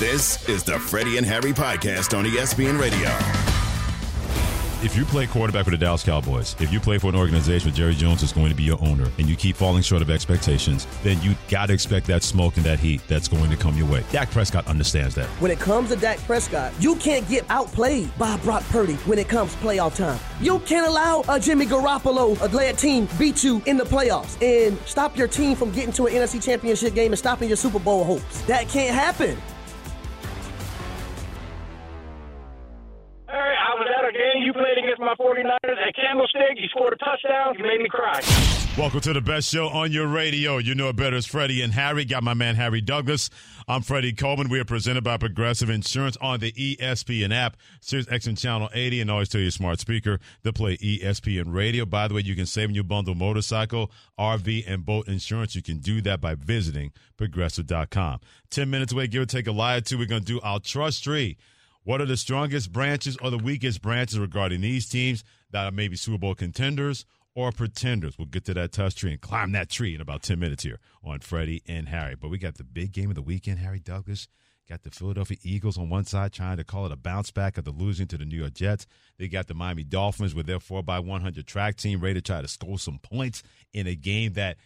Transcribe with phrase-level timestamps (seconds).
[0.00, 3.10] This is the Freddie and Harry podcast on ESPN Radio.
[4.82, 7.76] If you play quarterback for the Dallas Cowboys, if you play for an organization where
[7.76, 10.86] Jerry Jones is going to be your owner, and you keep falling short of expectations,
[11.02, 13.86] then you got to expect that smoke and that heat that's going to come your
[13.88, 14.02] way.
[14.10, 15.26] Dak Prescott understands that.
[15.38, 19.28] When it comes to Dak Prescott, you can't get outplayed by Brock Purdy when it
[19.28, 20.18] comes to playoff time.
[20.40, 24.78] You can't allow a Jimmy Garoppolo, a glad team, beat you in the playoffs and
[24.86, 28.02] stop your team from getting to an NFC Championship game and stopping your Super Bowl
[28.02, 28.40] hopes.
[28.44, 29.36] That can't happen.
[35.90, 36.56] At Candlestick.
[36.56, 37.54] You scored a touchdown.
[37.58, 38.20] You made me cry.
[38.78, 40.58] Welcome to the best show on your radio.
[40.58, 42.04] You know it better as Freddie and Harry.
[42.04, 43.28] Got my man Harry Douglas.
[43.66, 44.48] I'm Freddie Coleman.
[44.48, 49.10] We are presented by Progressive Insurance on the ESPN app, Sirius XM Channel 80, and
[49.10, 51.84] always tell your smart speaker to play ESPN Radio.
[51.84, 55.54] By the way, you can save when you bundle motorcycle, RV, and boat insurance.
[55.54, 58.20] You can do that by visiting progressive.com.
[58.50, 59.98] 10 minutes away, give or take a lie or two.
[59.98, 61.36] We're going to do our trust tree.
[61.82, 65.96] What are the strongest branches or the weakest branches regarding these teams that are maybe
[65.96, 68.18] Super Bowl contenders or pretenders?
[68.18, 70.78] We'll get to that touch tree and climb that tree in about 10 minutes here
[71.02, 72.14] on Freddie and Harry.
[72.14, 74.28] But we got the big game of the weekend, Harry Douglas.
[74.68, 77.64] Got the Philadelphia Eagles on one side trying to call it a bounce back of
[77.64, 78.86] the losing to the New York Jets.
[79.18, 82.78] They got the Miami Dolphins with their 4x100 track team ready to try to score
[82.78, 83.42] some points
[83.72, 84.58] in a game that,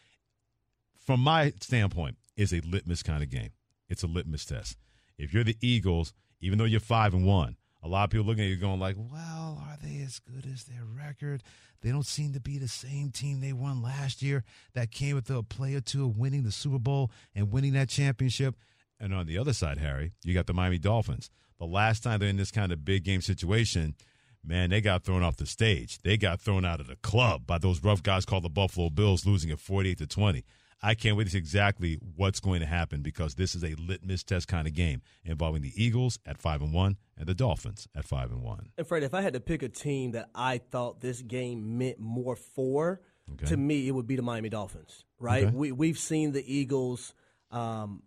[0.99, 3.51] from my standpoint, is a litmus kind of game.
[3.89, 4.77] It's a litmus test.
[5.17, 7.57] If you're the Eagles, even though you're five and one.
[7.85, 10.65] A lot of people looking at you going like, "Well, are they as good as
[10.65, 11.43] their record?
[11.83, 15.29] They don't seem to be the same team they won last year that came with
[15.29, 18.57] a play or two of winning the Super Bowl and winning that championship."
[18.99, 21.29] And on the other side, Harry, you got the Miami Dolphins.
[21.59, 23.97] The last time they're in this kind of big game situation,
[24.43, 25.99] man, they got thrown off the stage.
[25.99, 29.27] They got thrown out of the club by those rough guys called the Buffalo Bills,
[29.27, 30.43] losing at 48 to 20.
[30.85, 34.23] I can't wait to see exactly what's going to happen because this is a litmus
[34.23, 38.05] test kind of game involving the Eagles at five and one and the Dolphins at
[38.05, 38.69] five and one.
[38.77, 41.99] And Fred, if I had to pick a team that I thought this game meant
[41.99, 43.01] more for,
[43.33, 43.47] okay.
[43.47, 45.07] to me, it would be the Miami Dolphins.
[45.19, 45.45] Right?
[45.45, 45.57] Okay.
[45.57, 47.15] We we've seen the Eagles.
[47.51, 48.03] Um,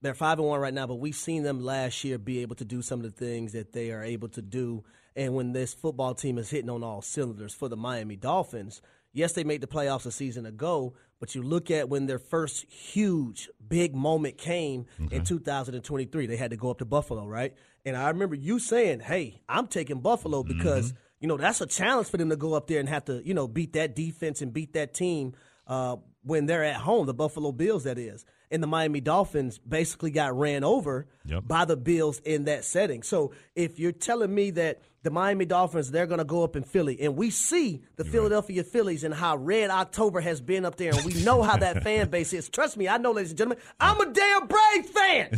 [0.00, 2.64] they're five and one right now, but we've seen them last year be able to
[2.64, 4.84] do some of the things that they are able to do.
[5.16, 8.80] And when this football team is hitting on all cylinders for the Miami Dolphins,
[9.12, 12.64] yes, they made the playoffs a season ago, but you look at when their first
[12.70, 15.16] huge, big moment came okay.
[15.16, 17.54] in 2023, they had to go up to Buffalo, right?
[17.84, 20.98] And I remember you saying, hey, I'm taking Buffalo because, mm-hmm.
[21.20, 23.32] you know, that's a challenge for them to go up there and have to, you
[23.32, 25.34] know, beat that defense and beat that team
[25.66, 30.10] uh, when they're at home, the Buffalo Bills, that is and the Miami Dolphins basically
[30.10, 31.46] got ran over yep.
[31.46, 33.02] by the Bills in that setting.
[33.02, 36.62] So if you're telling me that the Miami Dolphins they're going to go up in
[36.62, 38.70] Philly, and we see the you're Philadelphia right.
[38.70, 42.08] Phillies and how red October has been up there, and we know how that fan
[42.08, 42.48] base is.
[42.48, 45.30] Trust me, I know, ladies and gentlemen, I'm a damn Braves fan.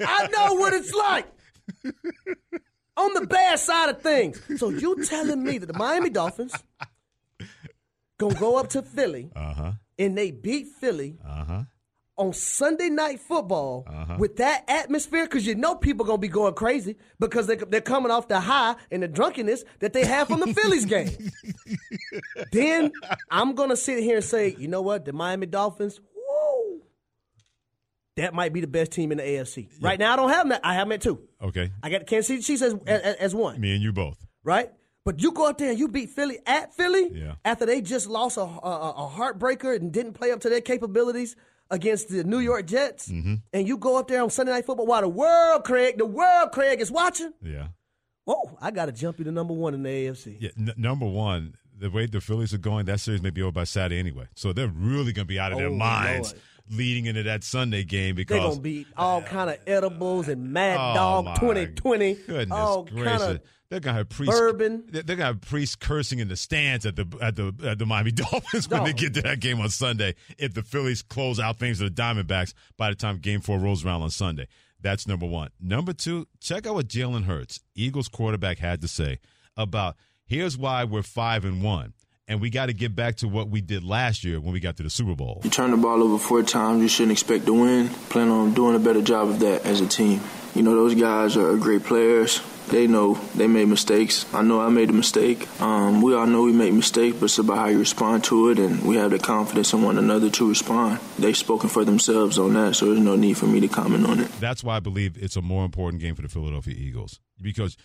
[0.00, 1.26] I know what it's like.
[2.96, 4.42] On the bad side of things.
[4.58, 6.52] So you telling me that the Miami Dolphins
[8.18, 9.72] gonna go up to Philly uh-huh.
[10.00, 11.64] And they beat Philly uh-huh
[12.20, 14.16] on Sunday night football uh-huh.
[14.18, 18.10] with that atmosphere, because you know people gonna be going crazy because they, they're coming
[18.10, 21.10] off the high and the drunkenness that they have from the Phillies game.
[22.52, 22.92] then
[23.30, 26.82] I'm gonna sit here and say, you know what, the Miami Dolphins, whoa,
[28.16, 29.68] that might be the best team in the AFC.
[29.70, 29.88] Yeah.
[29.88, 30.60] Right now, I don't have them.
[30.62, 31.22] I have them at two.
[31.42, 33.58] Okay, I got Kansas City Chiefs as, as, as one.
[33.58, 34.18] Me and you both.
[34.44, 34.70] Right.
[35.04, 37.34] But you go out there and you beat Philly at Philly yeah.
[37.44, 41.36] after they just lost a, a, a heartbreaker and didn't play up to their capabilities
[41.70, 43.36] against the New York Jets, mm-hmm.
[43.52, 46.50] and you go up there on Sunday Night Football while the world, Craig, the world,
[46.52, 47.32] Craig, is watching.
[47.42, 47.68] Yeah.
[48.24, 50.36] Whoa, I got to jump you to number one in the AFC.
[50.40, 53.52] Yeah, n- number one, the way the Phillies are going, that series may be over
[53.52, 54.26] by Saturday anyway.
[54.34, 56.32] So they're really going to be out of their oh, minds.
[56.32, 60.52] Lord leading into that Sunday game because they're gonna be all kind of edibles and
[60.52, 62.14] Mad oh Dog 2020.
[62.14, 63.38] Goodness all gracious!
[63.70, 64.38] They're gonna have priests.
[64.38, 64.84] Bourbon.
[64.88, 68.10] They're gonna have priests cursing in the stands at the at the at the Miami
[68.12, 70.16] Dolphins when they get to that game on Sunday.
[70.38, 73.84] If the Phillies close out things with the Diamondbacks by the time Game Four rolls
[73.84, 74.48] around on Sunday,
[74.80, 75.50] that's number one.
[75.60, 79.20] Number two, check out what Jalen Hurts, Eagles quarterback, had to say
[79.56, 79.96] about
[80.26, 81.94] here's why we're five and one
[82.30, 84.76] and we got to get back to what we did last year when we got
[84.76, 85.40] to the Super Bowl.
[85.42, 87.88] You turn the ball over four times, you shouldn't expect to win.
[88.08, 90.20] Plan on doing a better job of that as a team.
[90.54, 92.40] You know, those guys are great players.
[92.70, 94.26] They know they made mistakes.
[94.32, 95.48] I know I made a mistake.
[95.60, 98.58] Um, we all know we make mistakes, but it's about how you respond to it,
[98.58, 101.00] and we have the confidence in one another to respond.
[101.18, 104.20] They've spoken for themselves on that, so there's no need for me to comment on
[104.20, 104.30] it.
[104.38, 107.76] That's why I believe it's a more important game for the Philadelphia Eagles because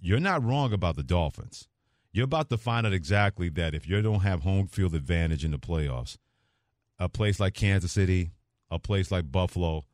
[0.00, 1.68] you're not wrong about the Dolphins.
[2.10, 5.52] You're about to find out exactly that if you don't have home field advantage in
[5.52, 6.18] the playoffs,
[6.98, 8.32] a place like Kansas City,
[8.70, 9.84] a place like Buffalo,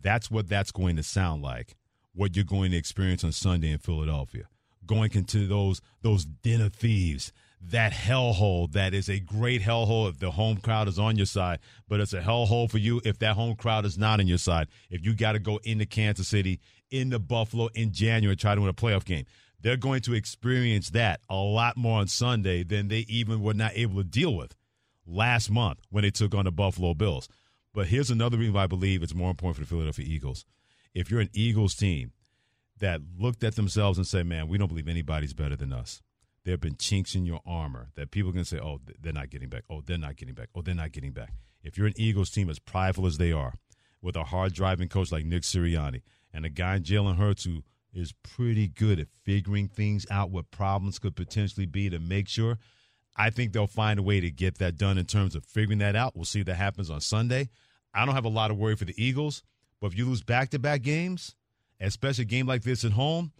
[0.00, 1.76] That's what that's going to sound like.
[2.16, 4.44] What you're going to experience on Sunday in Philadelphia.
[4.86, 7.30] Going into those those den of thieves,
[7.60, 11.58] that hellhole that is a great hellhole if the home crowd is on your side,
[11.88, 14.68] but it's a hellhole for you if that home crowd is not on your side.
[14.90, 16.58] If you got to go into Kansas City,
[16.90, 19.26] into Buffalo in January, try to win a playoff game.
[19.60, 23.72] They're going to experience that a lot more on Sunday than they even were not
[23.74, 24.54] able to deal with
[25.06, 27.28] last month when they took on the Buffalo Bills.
[27.74, 30.46] But here's another reason why I believe it's more important for the Philadelphia Eagles.
[30.96, 32.12] If you're an Eagles team
[32.78, 36.02] that looked at themselves and said, man, we don't believe anybody's better than us
[36.46, 39.48] there have been chinks in your armor that people can say, oh, they're not getting
[39.48, 39.64] back.
[39.68, 40.48] Oh, they're not getting back.
[40.54, 41.32] Oh, they're not getting back.
[41.64, 43.54] If you're an Eagles team as prideful as they are,
[44.00, 46.02] with a hard driving coach like Nick Sirianni
[46.32, 50.52] and a guy in Jalen Hurts who is pretty good at figuring things out, what
[50.52, 52.58] problems could potentially be to make sure.
[53.16, 55.96] I think they'll find a way to get that done in terms of figuring that
[55.96, 56.14] out.
[56.14, 57.48] We'll see if that happens on Sunday.
[57.92, 59.42] I don't have a lot of worry for the Eagles,
[59.80, 61.34] but if you lose back to back games,
[61.80, 63.32] especially a game like this at home,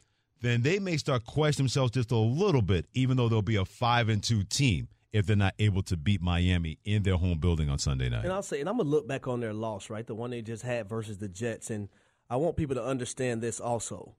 [0.42, 3.64] then they may start questioning themselves just a little bit, even though they'll be a
[3.64, 7.70] five and two team if they're not able to beat Miami in their home building
[7.70, 8.24] on Sunday night.
[8.24, 10.42] And I'll say, and I'm gonna look back on their loss, right, the one they
[10.42, 11.88] just had versus the Jets, and
[12.28, 14.14] I want people to understand this also.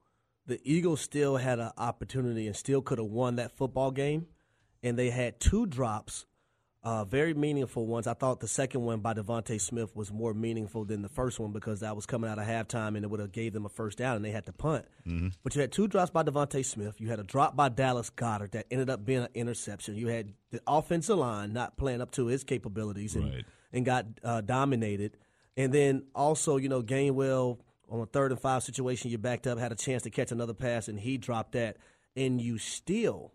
[0.48, 4.28] The Eagles still had an opportunity and still could have won that football game,
[4.82, 6.26] and they had two drops
[6.88, 8.08] uh, very meaningful ones.
[8.08, 11.52] I thought the second one by DeVonta Smith was more meaningful than the first one
[11.52, 13.98] because that was coming out of halftime and it would have gave them a first
[13.98, 14.86] down and they had to punt.
[15.06, 15.28] Mm-hmm.
[15.44, 17.02] But you had two drops by DeVonta Smith.
[17.02, 19.98] You had a drop by Dallas Goedert that ended up being an interception.
[19.98, 23.46] You had the offensive line not playing up to his capabilities and, right.
[23.74, 25.18] and got uh, dominated.
[25.58, 27.58] And then also, you know, Gainwell
[27.90, 30.54] on a third and five situation, you backed up, had a chance to catch another
[30.54, 31.76] pass, and he dropped that.
[32.16, 33.34] And you still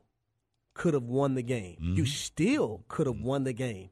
[0.74, 1.76] could have won the game.
[1.80, 1.94] Mm-hmm.
[1.94, 3.90] You still could have won the game.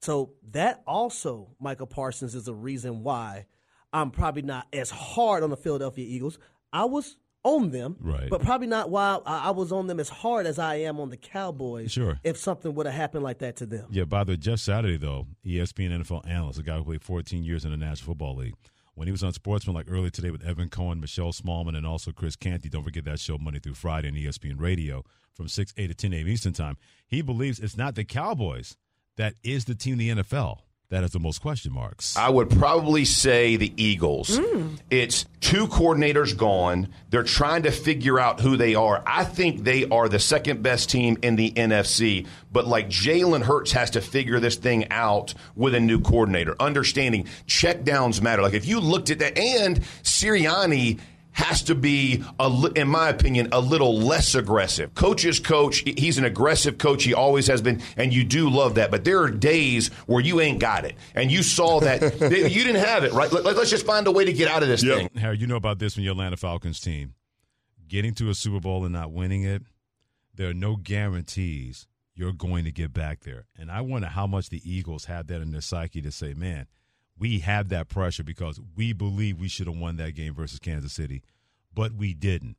[0.00, 3.46] So that also, Michael Parsons, is a reason why
[3.92, 6.38] I'm probably not as hard on the Philadelphia Eagles.
[6.72, 8.30] I was on them, right.
[8.30, 11.16] but probably not why I was on them as hard as I am on the
[11.16, 11.92] Cowboys.
[11.92, 12.18] Sure.
[12.24, 13.86] If something would have happened like that to them.
[13.90, 17.44] Yeah, by the way, Jeff Saturday, though, ESPN NFL analyst, a guy who played 14
[17.44, 18.54] years in the National Football League,
[18.94, 22.12] when he was on Sportsman like earlier today with Evan Cohen, Michelle Smallmon, and also
[22.12, 22.68] Chris Canty.
[22.68, 26.12] Don't forget that show Monday through Friday on ESPN Radio from 6, 8 to 10
[26.12, 26.28] a.m.
[26.28, 26.76] Eastern Time.
[27.06, 28.76] He believes it's not the Cowboys
[29.16, 30.58] that is the team in the NFL
[30.92, 32.18] that has the most question marks?
[32.18, 34.38] I would probably say the Eagles.
[34.38, 34.78] Mm.
[34.90, 36.88] It's two coordinators gone.
[37.08, 39.02] They're trying to figure out who they are.
[39.06, 43.72] I think they are the second best team in the NFC, but like Jalen Hurts
[43.72, 46.54] has to figure this thing out with a new coordinator.
[46.60, 48.42] Understanding check downs matter.
[48.42, 51.00] Like if you looked at that, and Sirianni
[51.32, 54.94] has to be, a, in my opinion, a little less aggressive.
[54.94, 57.04] Coach's coach, he's an aggressive coach.
[57.04, 58.90] He always has been, and you do love that.
[58.90, 62.84] But there are days where you ain't got it, and you saw that you didn't
[62.84, 63.12] have it.
[63.12, 63.32] Right?
[63.32, 64.96] Let, us just find a way to get out of this yep.
[64.98, 65.10] thing.
[65.16, 67.14] Harry, you know about this from your Atlanta Falcons team,
[67.88, 69.62] getting to a Super Bowl and not winning it.
[70.34, 74.50] There are no guarantees you're going to get back there, and I wonder how much
[74.50, 76.66] the Eagles have that in their psyche to say, man
[77.22, 80.92] we have that pressure because we believe we should have won that game versus Kansas
[80.92, 81.22] City,
[81.72, 82.56] but we didn't.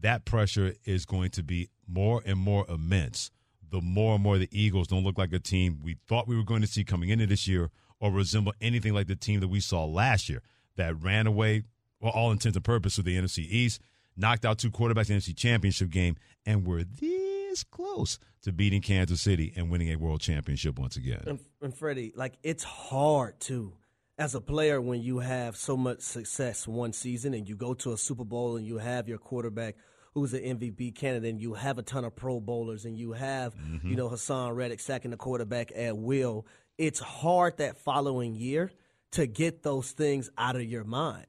[0.00, 3.30] That pressure is going to be more and more immense
[3.70, 6.42] the more and more the Eagles don't look like a team we thought we were
[6.42, 7.68] going to see coming into this year
[8.00, 10.40] or resemble anything like the team that we saw last year
[10.76, 11.64] that ran away,
[12.00, 13.82] for all intents and purposes, with the NFC East,
[14.16, 18.80] knocked out two quarterbacks in the NFC Championship game, and were this close to beating
[18.80, 21.24] Kansas City and winning a world championship once again.
[21.26, 23.74] And, and Freddie, like, it's hard, too
[24.18, 27.92] as a player when you have so much success one season and you go to
[27.92, 29.76] a Super Bowl and you have your quarterback
[30.12, 33.54] who's an MVP candidate and you have a ton of Pro Bowlers and you have,
[33.54, 33.88] mm-hmm.
[33.88, 36.46] you know, Haason Reddick sacking the quarterback at will,
[36.76, 38.72] it's hard that following year
[39.12, 41.26] to get those things out of your mind,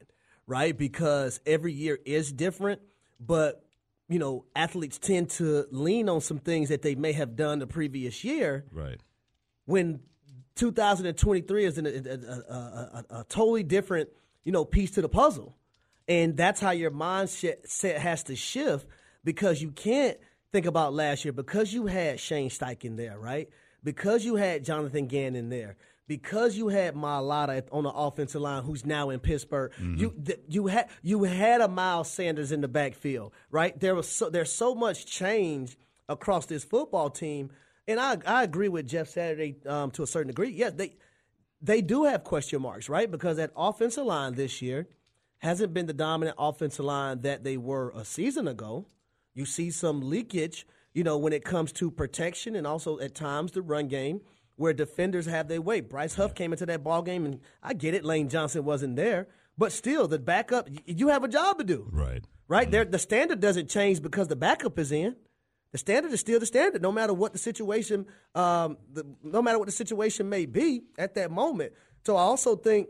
[0.47, 0.75] right?
[0.75, 2.81] Because every year is different,
[3.19, 3.63] but
[4.07, 7.67] you know, athletes tend to lean on some things that they may have done the
[7.67, 8.65] previous year.
[8.71, 8.99] Right.
[9.65, 9.99] When
[10.55, 14.09] 2023 is an, a, a, a, a, totally different,
[14.43, 15.55] you know, piece to the puzzle.
[16.07, 18.87] And that's how your mindset has to shift
[19.23, 20.17] because you can't
[20.51, 23.49] think about last year because you had Shane Steichen there, right?
[23.83, 25.77] Because you had Jonathan Gannon there,
[26.07, 29.71] because you had Mailata on the offensive line, who's now in Pittsburgh.
[29.73, 29.95] Mm-hmm.
[29.97, 30.13] You
[30.49, 33.79] you had you had a Miles Sanders in the backfield, right?
[33.79, 35.77] There was so, there's so much change
[36.09, 37.51] across this football team
[37.89, 40.51] and I I agree with Jeff Saturday um, to a certain degree.
[40.51, 40.95] Yes, they
[41.61, 43.09] they do have question marks, right?
[43.09, 44.87] Because that offensive line this year
[45.39, 48.85] hasn't been the dominant offensive line that they were a season ago.
[49.33, 53.51] You see some leakage, you know, when it comes to protection and also at times
[53.51, 54.21] the run game
[54.55, 55.79] where defenders have their way.
[55.79, 59.27] Bryce Huff came into that ball game, and I get it, Lane Johnson wasn't there,
[59.57, 61.87] But still, the backup, you have a job to do.
[61.91, 62.23] Right.
[62.49, 62.63] Right?
[62.63, 62.71] Mm-hmm.
[62.71, 65.15] There, the standard doesn't change because the backup is in.
[65.71, 69.59] The standard is still the standard, no matter what the situation, um, the, no matter
[69.59, 71.73] what the situation may be at that moment.
[72.05, 72.89] So I also think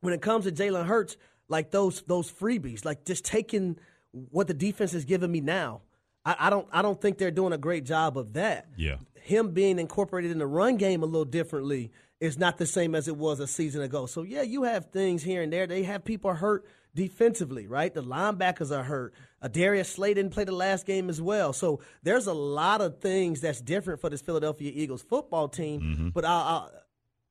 [0.00, 1.16] when it comes to Jalen Hurts,
[1.48, 3.78] like those those freebies, like just taking
[4.12, 5.82] what the defense is giving me now.
[6.24, 8.66] I, I don't I don't think they're doing a great job of that.
[8.76, 8.96] Yeah.
[9.14, 11.90] Him being incorporated in the run game a little differently
[12.20, 14.06] is not the same as it was a season ago.
[14.06, 15.66] So yeah, you have things here and there.
[15.66, 17.92] They have people hurt defensively, right?
[17.92, 19.14] The linebackers are hurt.
[19.42, 21.52] Uh, Darius Slay didn't play the last game as well.
[21.52, 25.80] So there's a lot of things that's different for this Philadelphia Eagles football team.
[25.80, 26.08] Mm-hmm.
[26.10, 26.70] But I'll,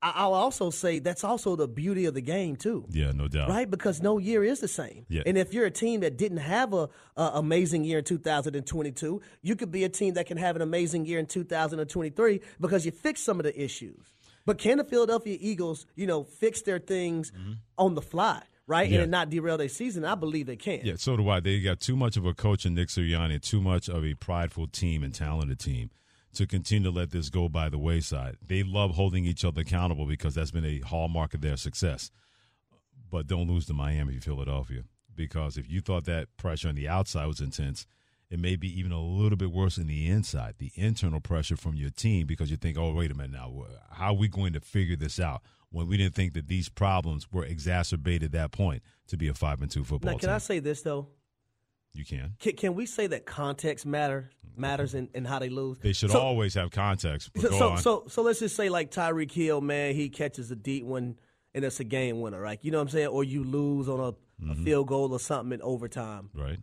[0.04, 2.86] I'll, also say that's also the beauty of the game too.
[2.90, 3.50] Yeah, no doubt.
[3.50, 5.06] Right, because no year is the same.
[5.08, 5.24] Yeah.
[5.26, 9.56] And if you're a team that didn't have a, a amazing year in 2022, you
[9.56, 13.24] could be a team that can have an amazing year in 2023 because you fixed
[13.24, 14.14] some of the issues.
[14.46, 17.54] But can the Philadelphia Eagles, you know, fix their things mm-hmm.
[17.78, 18.42] on the fly?
[18.66, 19.02] Right, yeah.
[19.02, 20.06] and not derail their season.
[20.06, 20.80] I believe they can.
[20.86, 21.42] Yeah, so do I.
[21.42, 24.68] They got too much of a coach in Nick Sirianni, too much of a prideful
[24.68, 25.90] team and talented team
[26.34, 28.38] to continue to let this go by the wayside.
[28.46, 32.12] They love holding each other accountable because that's been a hallmark of their success.
[33.10, 34.84] But don't lose to Miami, Philadelphia,
[35.16, 37.86] because if you thought that pressure on the outside was intense,
[38.32, 41.76] it may be even a little bit worse in the inside, the internal pressure from
[41.76, 44.60] your team, because you think, oh, wait a minute now, how are we going to
[44.60, 48.82] figure this out when we didn't think that these problems were exacerbated at that point
[49.08, 50.36] to be a five and two football now, can team?
[50.36, 51.08] I say this though?
[51.94, 52.36] You can.
[52.40, 55.80] Can, can we say that context matter matters in, in how they lose?
[55.80, 57.32] They should so, always have context.
[57.40, 60.86] So, so, so, so let's just say like Tyreek Hill, man, he catches a deep
[60.86, 61.18] one
[61.54, 62.60] and it's a game winner, right?
[62.62, 63.08] You know what I'm saying?
[63.08, 64.52] Or you lose on a, mm-hmm.
[64.52, 66.60] a field goal or something in overtime, right?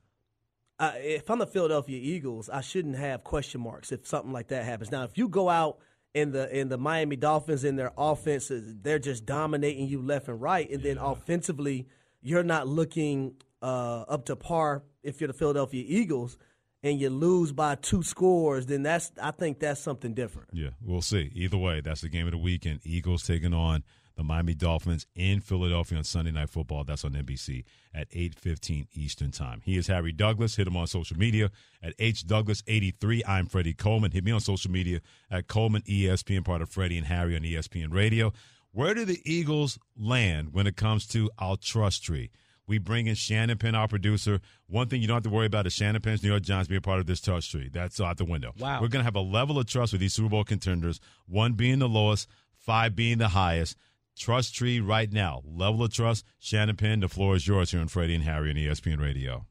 [0.81, 4.65] uh, if I'm the Philadelphia Eagles, I shouldn't have question marks if something like that
[4.65, 4.91] happens.
[4.91, 5.79] Now, if you go out
[6.15, 10.41] in the in the Miami Dolphins in their offenses, they're just dominating you left and
[10.41, 10.95] right, and yeah.
[10.95, 11.87] then offensively,
[12.23, 14.83] you're not looking uh, up to par.
[15.03, 16.37] If you're the Philadelphia Eagles
[16.83, 20.49] and you lose by two scores, then that's I think that's something different.
[20.53, 21.31] Yeah, we'll see.
[21.35, 22.81] Either way, that's the game of the weekend.
[22.85, 23.85] Eagles taking on
[24.17, 26.85] the Miami Dolphins in Philadelphia on Sunday Night Football.
[26.85, 27.65] That's on NBC
[27.95, 29.63] at 8.15 Eastern Time.
[29.65, 30.57] He is Harry Douglas.
[30.57, 31.51] Hit him on social media
[31.83, 33.23] at HDouglas83.
[33.27, 34.11] I'm Freddie Coleman.
[34.11, 37.95] Hit me on social media at Coleman ESPN, part of Freddie and Harry on ESPN
[37.95, 38.33] Radio.
[38.73, 42.31] Where do the Eagles land when it comes to our trust tree?
[42.71, 44.41] We bring in Shannon Penn, our producer.
[44.69, 46.79] One thing you don't have to worry about is Shannon Penn's New York Giants being
[46.79, 47.69] a part of this trust tree.
[47.69, 48.53] That's out the window.
[48.61, 48.81] Wow.
[48.81, 51.81] We're going to have a level of trust with these Super Bowl contenders, one being
[51.81, 53.77] the lowest, five being the highest.
[54.17, 55.43] Trust tree right now.
[55.45, 56.25] Level of trust.
[56.39, 59.47] Shannon Penn, the floor is yours here on Freddie and Harry on ESPN Radio.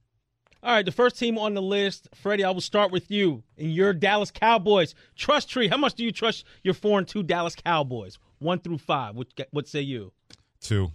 [0.64, 2.46] All right, the first team on the list, Freddie.
[2.46, 5.68] I will start with you and your Dallas Cowboys trust tree.
[5.68, 8.18] How much do you trust your four and two Dallas Cowboys?
[8.38, 9.18] One through five.
[9.18, 10.14] What, what say you?
[10.62, 10.94] Two.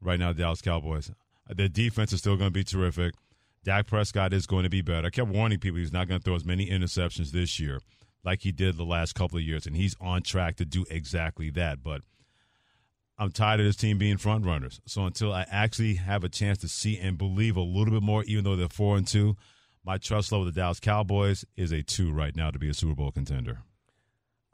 [0.00, 1.10] Right now, Dallas Cowboys.
[1.56, 3.14] Their defense is still going to be terrific.
[3.64, 5.06] Dak Prescott is going to be better.
[5.06, 7.80] I kept warning people he's not going to throw as many interceptions this year
[8.24, 11.50] like he did the last couple of years, and he's on track to do exactly
[11.50, 11.82] that.
[11.82, 12.02] But
[13.18, 14.80] I'm tired of this team being front runners.
[14.86, 18.24] So until I actually have a chance to see and believe a little bit more,
[18.24, 19.36] even though they're four and two,
[19.84, 22.74] my trust level with the Dallas Cowboys is a two right now to be a
[22.74, 23.58] Super Bowl contender.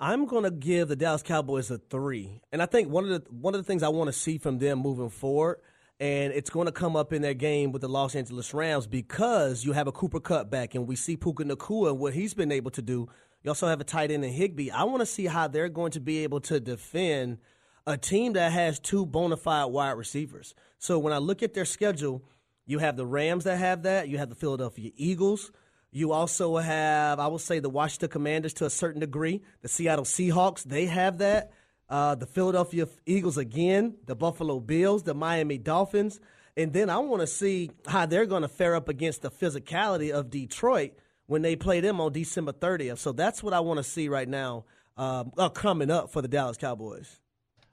[0.01, 3.31] I'm going to give the Dallas Cowboys a three, and I think one of the
[3.31, 5.59] one of the things I want to see from them moving forward,
[6.01, 9.65] and it's going to come up in their game with the Los Angeles Rams because
[9.65, 12.53] you have a Cooper Kupp back, and we see Puka Nacua and what he's been
[12.53, 13.09] able to do.
[13.43, 14.71] You also have a tight end in Higbee.
[14.71, 17.39] I want to see how they're going to be able to defend
[17.87, 20.55] a team that has two bona fide wide receivers.
[20.79, 22.23] So when I look at their schedule,
[22.67, 25.51] you have the Rams that have that, you have the Philadelphia Eagles.
[25.91, 29.43] You also have, I will say, the Washington Commanders to a certain degree.
[29.63, 31.53] The Seattle Seahawks, they have that.
[31.89, 36.21] Uh, the Philadelphia Eagles again, the Buffalo Bills, the Miami Dolphins.
[36.57, 40.11] And then I want to see how they're going to fare up against the physicality
[40.11, 40.93] of Detroit
[41.27, 42.99] when they play them on December 30th.
[42.99, 44.65] So that's what I want to see right now
[44.97, 47.21] um, uh, coming up for the Dallas Cowboys.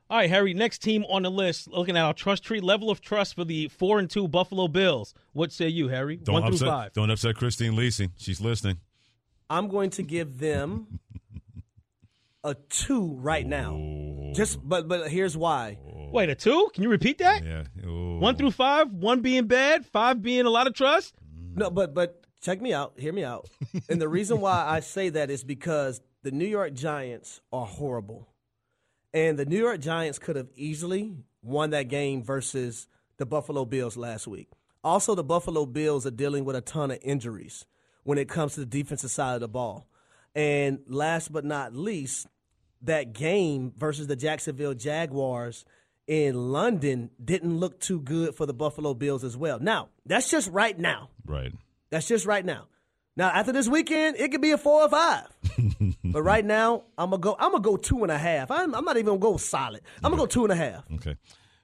[0.08, 0.54] All right, Harry.
[0.54, 3.70] Next team on the list, looking at our trust tree level of trust for the
[3.70, 5.16] four and two Buffalo Bills.
[5.34, 6.18] What say you, Harry?
[6.18, 6.94] Don't One upset, through five.
[6.94, 8.12] Don't upset Christine Lisi.
[8.16, 8.78] She's listening.
[9.50, 11.00] I'm going to give them
[12.46, 14.32] a two right now.
[14.34, 15.80] Just, but but here's why.
[16.12, 16.70] Wait, a two?
[16.74, 17.44] Can you repeat that?
[17.44, 17.64] Yeah.
[17.86, 18.20] Ooh.
[18.20, 18.92] One through five.
[18.92, 21.16] One being bad, five being a lot of trust.
[21.18, 21.58] Mm.
[21.58, 22.94] No, but but check me out.
[22.98, 23.50] Hear me out.
[23.90, 28.30] and the reason why I say that is because the New York Giants are horrible.
[29.14, 32.88] And the New York Giants could have easily won that game versus
[33.18, 34.50] the Buffalo Bills last week.
[34.84, 37.66] Also, the Buffalo Bills are dealing with a ton of injuries
[38.04, 39.88] when it comes to the defensive side of the ball.
[40.36, 42.28] And last but not least,
[42.86, 45.66] that game versus the Jacksonville Jaguars
[46.08, 49.60] in London didn't look too good for the Buffalo Bills as well.
[49.60, 51.10] Now, that's just right now.
[51.26, 51.52] Right.
[51.90, 52.68] That's just right now.
[53.18, 55.28] Now, after this weekend, it could be a four or five.
[56.04, 57.36] but right now, I'm gonna go.
[57.40, 58.52] I'm gonna go two and a half.
[58.52, 59.82] I'm, I'm not even gonna go solid.
[60.04, 60.84] I'm gonna go two and a half.
[60.96, 61.16] Okay.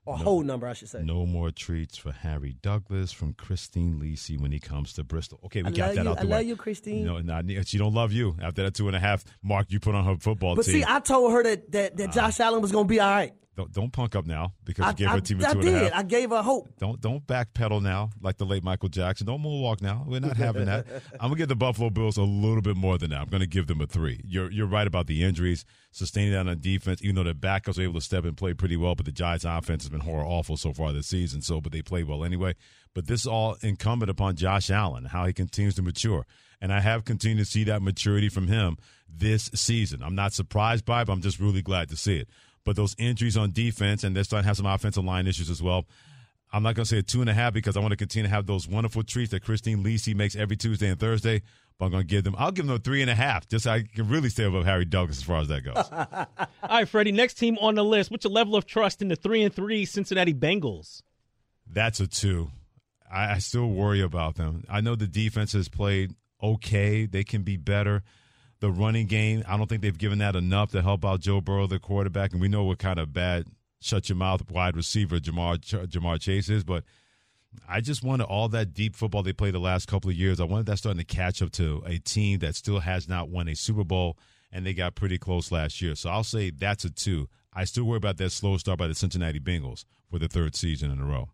[0.06, 1.04] Or no, whole number, I should say.
[1.04, 5.40] No more treats for Harry Douglas from Christine Lisi when he comes to Bristol.
[5.46, 6.10] Okay, we I got that you.
[6.10, 6.34] out the I way.
[6.34, 7.06] I love you, Christine.
[7.06, 9.94] No, nah, she don't love you after that two and a half mark you put
[9.94, 10.82] on her football but team.
[10.82, 13.12] But see, I told her that that, that Josh uh, Allen was gonna be all
[13.12, 13.34] right.
[13.62, 15.62] Don't, don't punk up now because I, you gave I, her team a I two
[15.62, 15.68] did.
[15.68, 16.00] and a half.
[16.00, 16.70] I gave her hope.
[16.80, 19.28] Don't don't backpedal now like the late Michael Jackson.
[19.28, 20.04] Don't moonwalk now.
[20.08, 20.88] We're not having that.
[21.20, 23.22] I'm gonna give the Buffalo Bills a little bit more than that.
[23.22, 24.22] I'm gonna give them a three.
[24.26, 27.04] You're you're right about the injuries, sustaining that on defense.
[27.04, 29.46] Even though the backups were able to step and play pretty well, but the Giants'
[29.46, 31.42] offense has been horror awful so far this season.
[31.42, 32.56] So, but they play well anyway.
[32.94, 36.26] But this is all incumbent upon Josh Allen, how he continues to mature.
[36.60, 38.78] And I have continued to see that maturity from him
[39.10, 40.04] this season.
[40.04, 42.30] I'm not surprised by it, but I'm just really glad to see it.
[42.64, 45.62] But those injuries on defense, and they're starting to have some offensive line issues as
[45.62, 45.86] well.
[46.54, 48.28] I'm not going to say a two and a half because I want to continue
[48.28, 51.42] to have those wonderful treats that Christine Lisi makes every Tuesday and Thursday.
[51.80, 53.64] But I'm going to give them, I'll give them a three and a half just
[53.64, 55.78] so I can really stay above Harry Douglas as far as that goes.
[56.64, 58.12] All right, Freddie, next team on the list.
[58.12, 61.02] What's your level of trust in the three and three Cincinnati Bengals?
[61.66, 62.52] That's a two.
[63.12, 64.66] I, I still worry about them.
[64.70, 68.04] I know the defense has played okay, they can be better
[68.62, 69.44] the running game.
[69.48, 72.32] I don't think they've given that enough to help out Joe Burrow, the quarterback.
[72.32, 73.48] And we know what kind of bad
[73.82, 76.84] shut your mouth wide receiver Ja'Marr Ja'Marr Chase is, but
[77.68, 80.40] I just wanted all that deep football they played the last couple of years.
[80.40, 83.48] I wanted that starting to catch up to a team that still has not won
[83.50, 84.18] a Super Bowl,
[84.52, 85.96] and they got pretty close last year.
[85.96, 87.28] So I'll say that's a two.
[87.54, 90.92] I still worry about that slow start by the Cincinnati Bengals for the third season
[90.92, 91.30] in a row.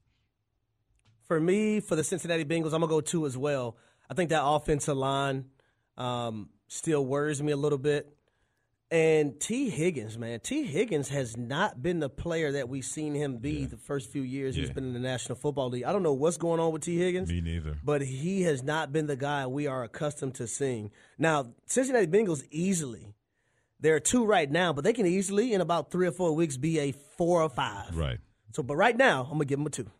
[1.25, 3.77] For me, for the Cincinnati Bengals, I'm gonna go two as well.
[4.09, 5.45] I think that offensive line.
[5.97, 8.13] Um, still worries me a little bit.
[8.89, 13.35] And Tee Higgins, man, Tee Higgins has not been the player that we've seen him
[13.37, 13.67] be yeah.
[13.67, 14.61] the first few years yeah.
[14.61, 15.83] he's been in the National Football League.
[15.83, 17.29] I don't know what's going on with Tee Higgins.
[17.29, 17.77] Me neither.
[17.83, 20.91] But he has not been the guy we are accustomed to seeing.
[21.17, 23.13] Now, Cincinnati Bengals easily,
[23.81, 26.55] there are two right now, but they can easily, in about three or four weeks,
[26.55, 27.97] be a four or five.
[27.97, 28.19] Right.
[28.53, 29.91] So, but right now, I'm gonna give them a two.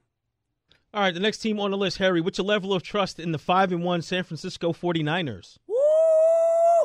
[0.93, 2.21] All right, the next team on the list, Harry.
[2.21, 5.57] What's your level of trust in the five and one San Francisco 49ers?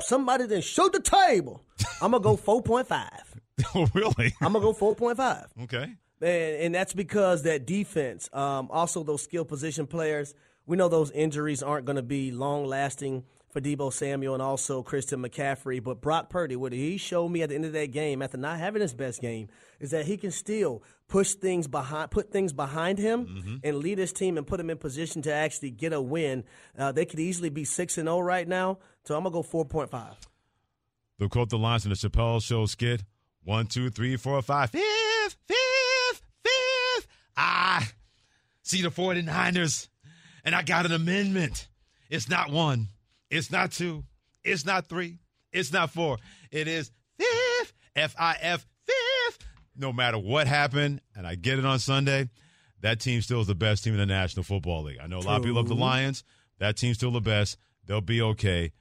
[0.03, 1.63] Somebody then showed the table.
[2.01, 3.41] I'm gonna go four point five.
[3.75, 4.35] oh, really?
[4.41, 5.47] I'm gonna go four point five.
[5.63, 5.95] Okay.
[6.21, 10.35] And, and that's because that defense, um, also those skill position players.
[10.67, 14.83] We know those injuries aren't going to be long lasting for Deebo Samuel and also
[14.83, 15.83] Christian McCaffrey.
[15.83, 18.59] But Brock Purdy, what he showed me at the end of that game, after not
[18.59, 22.99] having his best game, is that he can still push things behind, put things behind
[22.99, 23.57] him, mm-hmm.
[23.63, 26.45] and lead his team and put him in position to actually get a win.
[26.79, 28.79] Uh, they could easily be six and zero oh right now.
[29.05, 30.15] So I'm gonna go four point five.
[31.19, 33.05] The quote the lines in the Chappelle Show skit:
[33.45, 37.09] one, two, three, four, five, fifth, fifth, fifth.
[37.37, 37.87] I
[38.63, 39.89] see the 49ers,
[40.45, 41.69] and I got an amendment.
[42.11, 42.89] It's not one.
[43.31, 44.05] It's not two.
[44.45, 45.19] It's not three.
[45.53, 46.19] It's not four.
[46.51, 47.73] It is fifth.
[47.97, 49.47] F I F fifth.
[49.77, 52.29] No matter what happened, and I get it on Sunday,
[52.81, 54.99] that team still is the best team in the National Football League.
[55.03, 56.25] I know a lot of people love the Lions.
[56.59, 57.59] That team's still the best.
[57.87, 58.73] They'll be okay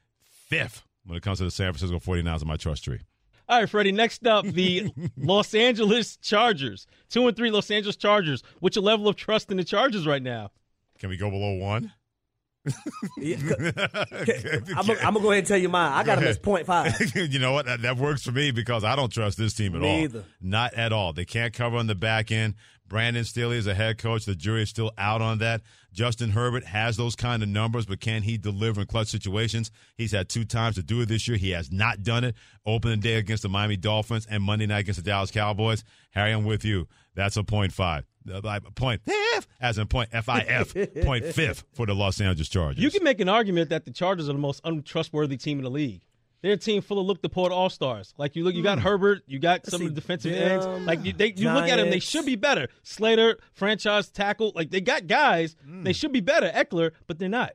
[0.51, 2.99] fifth when it comes to the San Francisco 49ers on my trust tree.
[3.47, 3.91] All right, Freddie.
[3.91, 6.87] Next up, the Los Angeles Chargers.
[7.09, 8.43] Two and three Los Angeles Chargers.
[8.59, 10.51] What's your level of trust in the Chargers right now?
[10.99, 11.91] Can we go below one?
[13.17, 13.37] yeah,
[14.77, 15.91] I'm gonna go ahead and tell you mine.
[15.93, 16.93] I got go him as point five.
[17.15, 17.65] you know what?
[17.65, 19.99] That, that, works for me because I don't trust this team at me all.
[20.03, 20.25] Either.
[20.39, 21.11] Not at all.
[21.11, 22.53] They can't cover on the back end.
[22.91, 24.25] Brandon Staley is a head coach.
[24.25, 25.61] The jury is still out on that.
[25.93, 29.71] Justin Herbert has those kind of numbers, but can he deliver in clutch situations?
[29.95, 31.37] He's had two times to do it this year.
[31.37, 32.35] He has not done it.
[32.65, 35.85] Opening day against the Miami Dolphins and Monday night against the Dallas Cowboys.
[36.09, 36.89] Harry, I'm with you.
[37.15, 38.03] That's a point five.
[38.29, 42.49] Uh, point fifth, as in point F I F, point fifth for the Los Angeles
[42.49, 42.83] Chargers.
[42.83, 45.71] You can make an argument that the Chargers are the most untrustworthy team in the
[45.71, 46.01] league.
[46.41, 48.13] They're a team full of look the port all stars.
[48.17, 48.81] Like you look, you got mm.
[48.81, 50.65] Herbert, you got some of the defensive ends.
[50.65, 52.67] Like you, they, you look at them, they should be better.
[52.83, 55.55] Slater, franchise tackle, like they got guys.
[55.67, 55.83] Mm.
[55.83, 56.49] They should be better.
[56.49, 57.51] Ekeler, but they're not.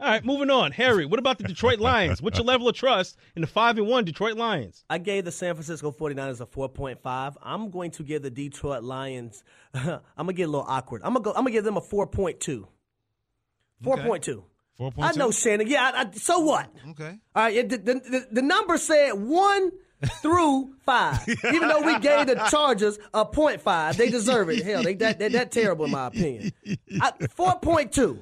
[0.00, 0.72] All right, moving on.
[0.72, 2.20] Harry, what about the Detroit Lions?
[2.20, 4.84] What's your level of trust in the 5 and 1 Detroit Lions?
[4.90, 7.36] I gave the San Francisco 49ers a 4.5.
[7.40, 11.02] I'm going to give the Detroit Lions I'm going to get a little awkward.
[11.04, 12.66] I'm going to go I'm going to give them a 4.2.
[13.82, 14.28] 4.2.
[14.28, 14.42] Okay.
[14.76, 15.20] Four point two.
[15.20, 15.66] I know Shannon.
[15.66, 15.90] Yeah.
[15.94, 16.68] I, I, so what?
[16.90, 17.18] Okay.
[17.34, 17.68] All right.
[17.68, 19.70] The, the, the, the number said one
[20.20, 21.26] through five.
[21.52, 24.64] Even though we gave the Chargers a point five, they deserve it.
[24.64, 26.52] Hell, they that, that, that terrible in my opinion.
[27.30, 28.20] Four point two.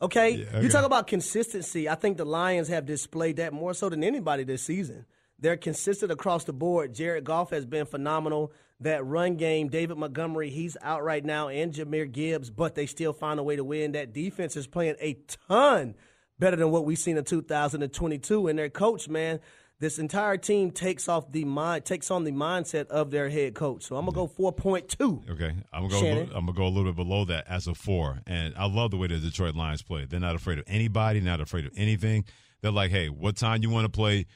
[0.00, 0.30] Okay?
[0.30, 0.62] Yeah, okay?
[0.62, 1.88] You talk about consistency.
[1.88, 5.06] I think the Lions have displayed that more so than anybody this season.
[5.38, 6.94] They're consistent across the board.
[6.94, 8.52] Jared Goff has been phenomenal.
[8.80, 13.14] That run game, David Montgomery, he's out right now, and Jahmyr Gibbs, but they still
[13.14, 13.92] find a way to win.
[13.92, 15.16] That defense is playing a
[15.48, 15.94] ton
[16.38, 18.48] better than what we've seen in 2022.
[18.48, 19.40] And their coach, man,
[19.78, 23.84] this entire team takes off the mind takes on the mindset of their head coach.
[23.84, 25.22] So I'm gonna go four point two.
[25.28, 26.32] Okay, I'm gonna go.
[26.34, 28.96] I'm gonna go a little bit below that as a four, and I love the
[28.96, 30.06] way the Detroit Lions play.
[30.06, 32.24] They're not afraid of anybody, not afraid of anything.
[32.62, 34.26] They're like, hey, what time you want to play?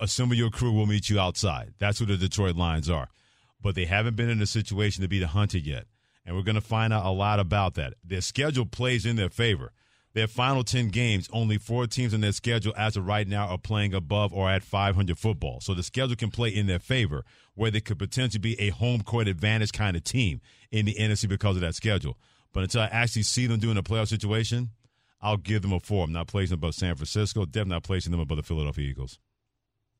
[0.00, 0.72] assemble your crew.
[0.72, 1.74] We'll meet you outside.
[1.78, 3.08] That's what the Detroit Lions are.
[3.62, 5.86] But they haven't been in a situation to be the hunter yet,
[6.24, 7.94] and we're gonna find out a lot about that.
[8.04, 9.72] Their schedule plays in their favor.
[10.12, 13.58] Their final 10 games, only four teams in their schedule as of right now are
[13.58, 15.60] playing above or at 500 football.
[15.60, 19.02] So the schedule can play in their favor, where they could potentially be a home
[19.02, 20.40] court advantage kind of team
[20.72, 22.18] in the NFC because of that schedule.
[22.52, 24.70] But until I actually see them doing a playoff situation,
[25.22, 26.04] I'll give them a four.
[26.04, 29.20] I'm not placing them above San Francisco, definitely not placing them above the Philadelphia Eagles.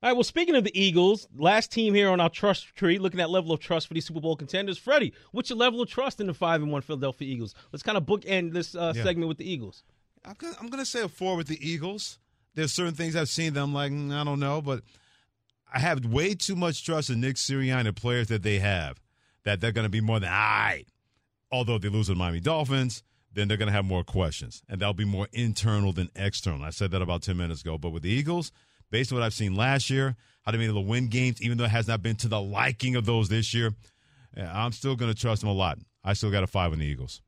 [0.03, 3.21] All right, well, speaking of the Eagles, last team here on our trust tree, looking
[3.21, 4.79] at level of trust for these Super Bowl contenders.
[4.79, 7.55] Freddie, what's your level of trust in the 5 and 1 Philadelphia Eagles?
[7.71, 9.03] Let's kind of bookend this uh, yeah.
[9.03, 9.83] segment with the Eagles.
[10.25, 12.19] I'm gonna, I'm gonna say a four with the Eagles.
[12.55, 14.83] There's certain things I've seen that I'm like, mm, I don't know, but
[15.73, 19.01] I have way too much trust in Nick Sirianni, and players that they have,
[19.45, 20.87] that they're gonna be more than all right.
[21.53, 24.95] Although they lose to the Miami Dolphins, then they're gonna have more questions, and that'll
[24.95, 26.65] be more internal than external.
[26.65, 27.77] I said that about ten minutes ago.
[27.77, 28.51] But with the Eagles,
[28.91, 31.59] based on what I've seen last year, how they been able to win games, even
[31.59, 33.73] though it has not been to the liking of those this year,
[34.37, 35.79] I'm still gonna trust them a lot.
[36.05, 37.21] I still got a five on the Eagles.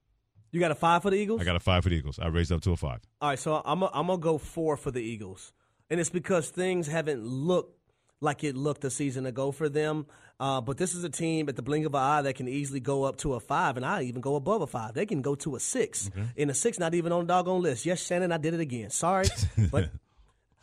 [0.50, 1.40] You got a five for the Eagles?
[1.40, 2.18] I got a five for the Eagles.
[2.18, 3.00] I raised up to a five.
[3.20, 5.52] All right, so I'm I'm gonna go four for the Eagles,
[5.88, 7.78] and it's because things haven't looked
[8.20, 10.06] like it looked a season ago for them.
[10.38, 12.80] Uh, but this is a team at the blink of an eye that can easily
[12.80, 14.94] go up to a five, and I even go above a five.
[14.94, 16.08] They can go to a six.
[16.08, 16.26] Okay.
[16.36, 17.86] In a six, not even on the doggone list.
[17.86, 18.90] Yes, Shannon, I did it again.
[18.90, 19.26] Sorry,
[19.70, 19.90] but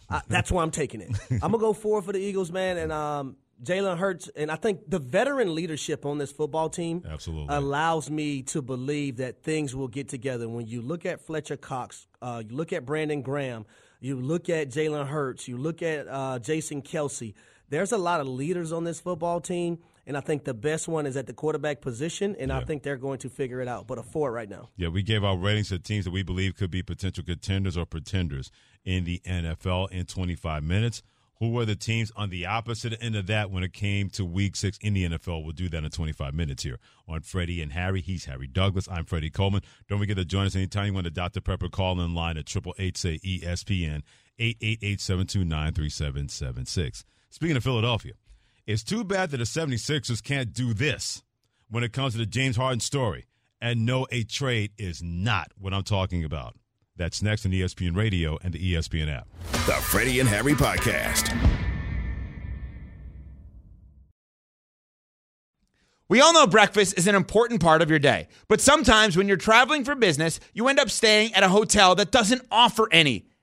[0.10, 1.12] I, that's why I'm taking it.
[1.32, 4.90] I'm gonna go four for the Eagles, man, and um, Jalen Hurts, and I think
[4.90, 9.88] the veteran leadership on this football team absolutely allows me to believe that things will
[9.88, 10.48] get together.
[10.48, 13.66] When you look at Fletcher Cox, uh, you look at Brandon Graham,
[14.00, 17.34] you look at Jalen Hurts, you look at uh, Jason Kelce.
[17.70, 21.06] There's a lot of leaders on this football team, and I think the best one
[21.06, 22.58] is at the quarterback position, and yeah.
[22.58, 23.86] I think they're going to figure it out.
[23.88, 24.70] But a four right now.
[24.76, 27.86] Yeah, we gave our ratings to teams that we believe could be potential contenders or
[27.86, 28.52] pretenders
[28.84, 31.04] in the NFL in 25 minutes.
[31.40, 34.58] Who were the teams on the opposite end of that when it came to week
[34.58, 35.44] six in the NFL?
[35.46, 38.02] We'll do that in 25 minutes here on Freddie and Harry.
[38.02, 38.90] He's Harry Douglas.
[38.92, 39.62] I'm Freddie Coleman.
[39.88, 41.40] Don't forget to join us anytime you want to Dr.
[41.40, 44.02] Pepper call in line at 888 say ESPN
[44.38, 47.06] 888 729 3776.
[47.32, 48.14] Speaking of Philadelphia,
[48.66, 51.22] it's too bad that the 76ers can't do this
[51.70, 53.28] when it comes to the James Harden story.
[53.62, 56.56] And no, a trade is not what I'm talking about.
[56.96, 59.28] That's next on ESPN Radio and the ESPN app.
[59.52, 61.36] The Freddie and Harry Podcast.
[66.08, 69.38] We all know breakfast is an important part of your day, but sometimes when you're
[69.38, 73.29] traveling for business, you end up staying at a hotel that doesn't offer any.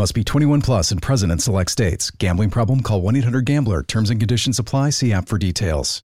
[0.00, 2.10] Must be 21 plus and present in select states.
[2.10, 2.82] Gambling problem?
[2.82, 3.82] Call 1 800 GAMBLER.
[3.82, 4.88] Terms and conditions apply.
[4.88, 6.02] See app for details.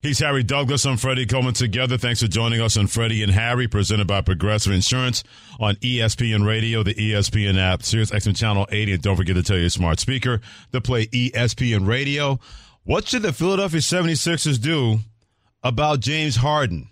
[0.00, 0.86] He's Harry Douglas.
[0.86, 1.98] I'm Freddie Coleman together.
[1.98, 5.24] Thanks for joining us on Freddie and Harry, presented by Progressive Insurance
[5.58, 8.92] on ESPN Radio, the ESPN app, Sirius XM Channel 80.
[8.92, 12.38] And don't forget to tell your smart speaker to play ESPN Radio.
[12.84, 15.00] What should the Philadelphia 76ers do
[15.64, 16.90] about James Harden?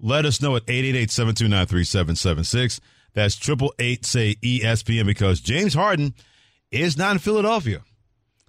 [0.00, 2.80] Let us know at 888-729-3776.
[3.14, 6.14] That's triple eight say ESPN because James Harden
[6.70, 7.82] is not in Philadelphia.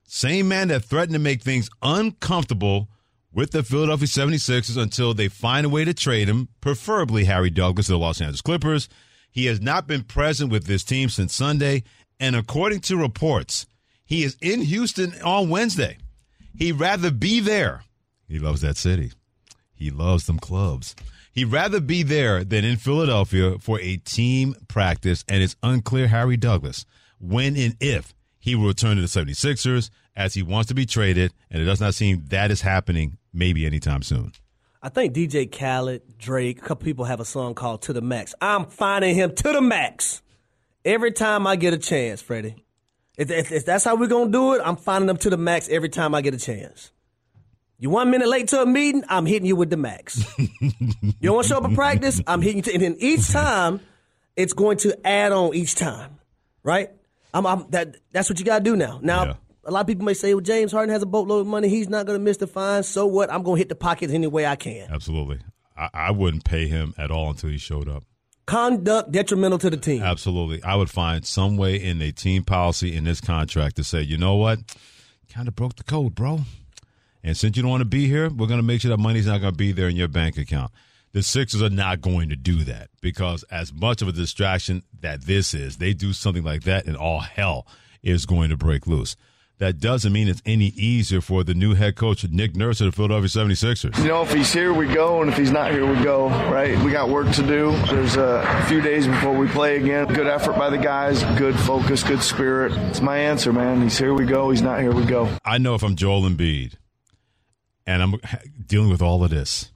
[0.08, 2.90] Same man that threatened to make things uncomfortable
[3.32, 7.88] with the Philadelphia 76ers until they find a way to trade him, preferably Harry Douglas
[7.88, 8.88] to the Los Angeles Clippers.
[9.30, 11.84] He has not been present with this team since Sunday,
[12.20, 13.66] and according to reports,
[14.06, 15.98] he is in Houston on Wednesday.
[16.58, 17.84] He'd rather be there.
[18.28, 19.12] He loves that city.
[19.74, 20.96] He loves them clubs.
[21.36, 26.38] He'd rather be there than in Philadelphia for a team practice, and it's unclear Harry
[26.38, 26.86] Douglas
[27.20, 31.34] when and if he will return to the 76ers as he wants to be traded,
[31.52, 34.32] and it does not seem that is happening maybe anytime soon.
[34.82, 38.34] I think DJ Khaled, Drake, a couple people have a song called To the Max.
[38.40, 40.22] I'm finding him to the max
[40.86, 42.64] every time I get a chance, Freddie.
[43.18, 45.38] If, if, if that's how we're going to do it, I'm finding him to the
[45.38, 46.92] max every time I get a chance.
[47.78, 50.24] You one minute late to a meeting, I'm hitting you with the max.
[50.40, 50.50] you
[51.22, 52.64] don't want to show up at practice, I'm hitting you.
[52.64, 53.82] To, and then each time,
[54.36, 56.20] it's going to add on each time,
[56.64, 56.90] right?
[57.34, 57.98] I'm, I'm that.
[58.14, 59.00] That's what you got to do now.
[59.02, 59.34] Now, yeah.
[59.66, 61.68] a lot of people may say, "Well, James Harden has a boatload of money.
[61.68, 62.84] He's not going to miss the fine.
[62.84, 63.32] So what?
[63.32, 65.40] I'm going to hit the pockets any way I can." Absolutely.
[65.76, 68.06] I, I wouldn't pay him at all until he showed up.
[68.46, 70.02] Conduct detrimental to the team.
[70.02, 70.64] Absolutely.
[70.64, 74.18] I would find some way in a team policy in this contract to say, you
[74.18, 74.60] know what,
[75.34, 76.42] kind of broke the code, bro.
[77.26, 79.26] And since you don't want to be here, we're going to make sure that money's
[79.26, 80.72] not going to be there in your bank account.
[81.12, 85.24] The Sixers are not going to do that because, as much of a distraction that
[85.24, 87.66] this is, they do something like that and all hell
[88.04, 89.16] is going to break loose
[89.58, 92.92] that doesn't mean it's any easier for the new head coach, Nick Nurse of the
[92.92, 93.98] Philadelphia 76ers.
[94.00, 96.78] You know, if he's here, we go, and if he's not here, we go, right?
[96.84, 97.72] We got work to do.
[97.88, 100.08] There's a few days before we play again.
[100.08, 102.74] Good effort by the guys, good focus, good spirit.
[102.90, 103.82] It's my answer, man.
[103.82, 104.50] He's here, we go.
[104.50, 105.30] He's not here, we go.
[105.46, 106.74] I know if I'm Joel Embiid
[107.86, 108.16] and I'm
[108.66, 109.72] dealing with all of this,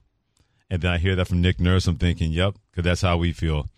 [0.68, 3.32] and then I hear that from Nick Nurse, I'm thinking, yep, because that's how we
[3.32, 3.68] feel.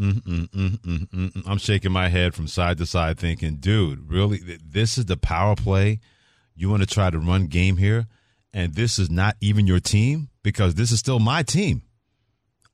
[0.00, 1.42] Mm-mm-mm-mm-mm.
[1.46, 5.54] I'm shaking my head from side to side, thinking, dude, really, this is the power
[5.54, 6.00] play.
[6.54, 8.06] You want to try to run game here,
[8.54, 11.82] and this is not even your team because this is still my team.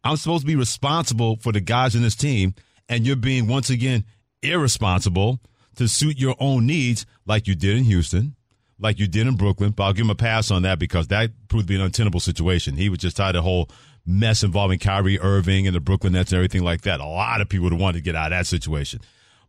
[0.04, 2.54] I'm supposed to be responsible for the guys in this team,
[2.88, 4.04] and you're being once again
[4.42, 5.40] irresponsible
[5.74, 8.35] to suit your own needs, like you did in Houston,
[8.78, 9.70] like you did in Brooklyn.
[9.70, 12.20] But I'll give him a pass on that because that proved to be an untenable
[12.20, 12.76] situation.
[12.76, 13.70] He was just tied the whole
[14.04, 17.00] mess involving Kyrie Irving and the Brooklyn Nets and everything like that.
[17.00, 19.00] A lot of people would have wanted to get out of that situation.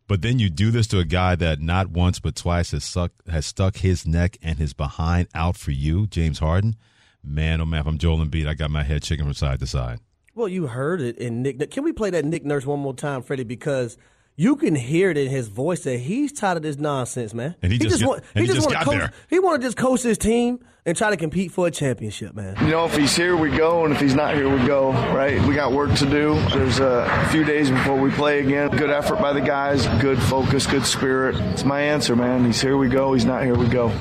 [0.08, 3.12] But then you do this to a guy that not once but twice has stuck
[3.28, 6.76] has stuck his neck and his behind out for you, James Harden.
[7.22, 9.66] Man, oh man, if I'm Joel Embiid, I got my head shaking from side to
[9.66, 9.98] side.
[10.34, 11.70] Well, you heard it and Nick.
[11.70, 13.44] Can we play that Nick Nurse one more time, Freddie?
[13.44, 13.98] Because
[14.38, 17.56] you can hear it in his voice that he's tired of this nonsense, man.
[17.60, 19.12] And he, he just, just, want, he, he just, just got coach, there.
[19.28, 22.54] He want to just coach his team and try to compete for a championship, man.
[22.60, 24.92] You know, if he's here, we go, and if he's not here, we go.
[24.92, 25.44] Right?
[25.44, 26.34] We got work to do.
[26.50, 28.70] There's a few days before we play again.
[28.70, 29.88] Good effort by the guys.
[30.00, 30.68] Good focus.
[30.68, 31.34] Good spirit.
[31.52, 32.44] It's my answer, man.
[32.44, 33.14] He's here, we go.
[33.14, 33.92] He's not here, we go.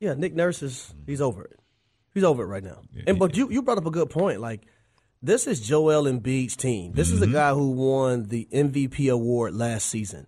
[0.00, 1.58] Yeah, Nick Nurse is he's over it.
[2.12, 2.82] He's over it right now.
[2.92, 4.66] Yeah, and but you you brought up a good point, like
[5.22, 6.92] this is Joel Embiid's team.
[6.92, 7.16] This mm-hmm.
[7.16, 10.26] is a guy who won the MVP award last season.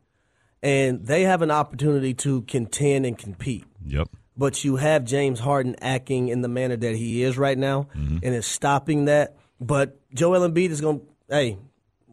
[0.62, 3.64] And they have an opportunity to contend and compete.
[3.84, 4.08] Yep.
[4.36, 8.18] But you have James Harden acting in the manner that he is right now mm-hmm.
[8.22, 9.36] and is stopping that.
[9.60, 11.58] But Joel Embiid is going to, hey,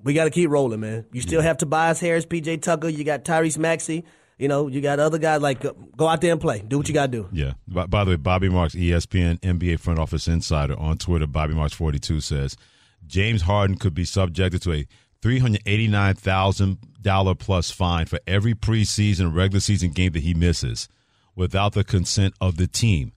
[0.04, 1.06] we got to keep rolling, man.
[1.12, 1.48] You still yeah.
[1.48, 4.06] have Tobias Harris, PJ Tucker, you got Tyrese Maxey.
[4.40, 6.64] You know, you got other guys like uh, go out there and play.
[6.66, 7.28] Do what you got to do.
[7.34, 7.56] Yeah.
[7.68, 11.74] By, by, the way, Bobby Marks, ESPN NBA front office insider on Twitter, Bobby Marks
[11.74, 12.56] 42 says
[13.06, 14.88] James Harden could be subjected to a
[15.22, 20.88] $389,000 plus fine for every preseason regular season game that he misses
[21.36, 23.12] without the consent of the team.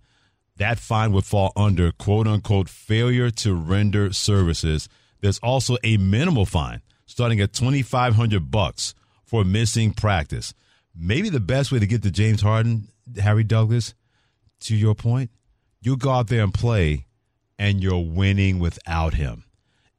[0.57, 4.89] That fine would fall under quote unquote failure to render services.
[5.21, 10.53] There's also a minimal fine starting at 2500 bucks for missing practice
[10.95, 12.89] maybe the best way to get to James Harden,
[13.21, 13.95] Harry Douglas,
[14.61, 15.31] to your point,
[15.81, 17.07] you go out there and play
[17.59, 19.45] and you're winning without him.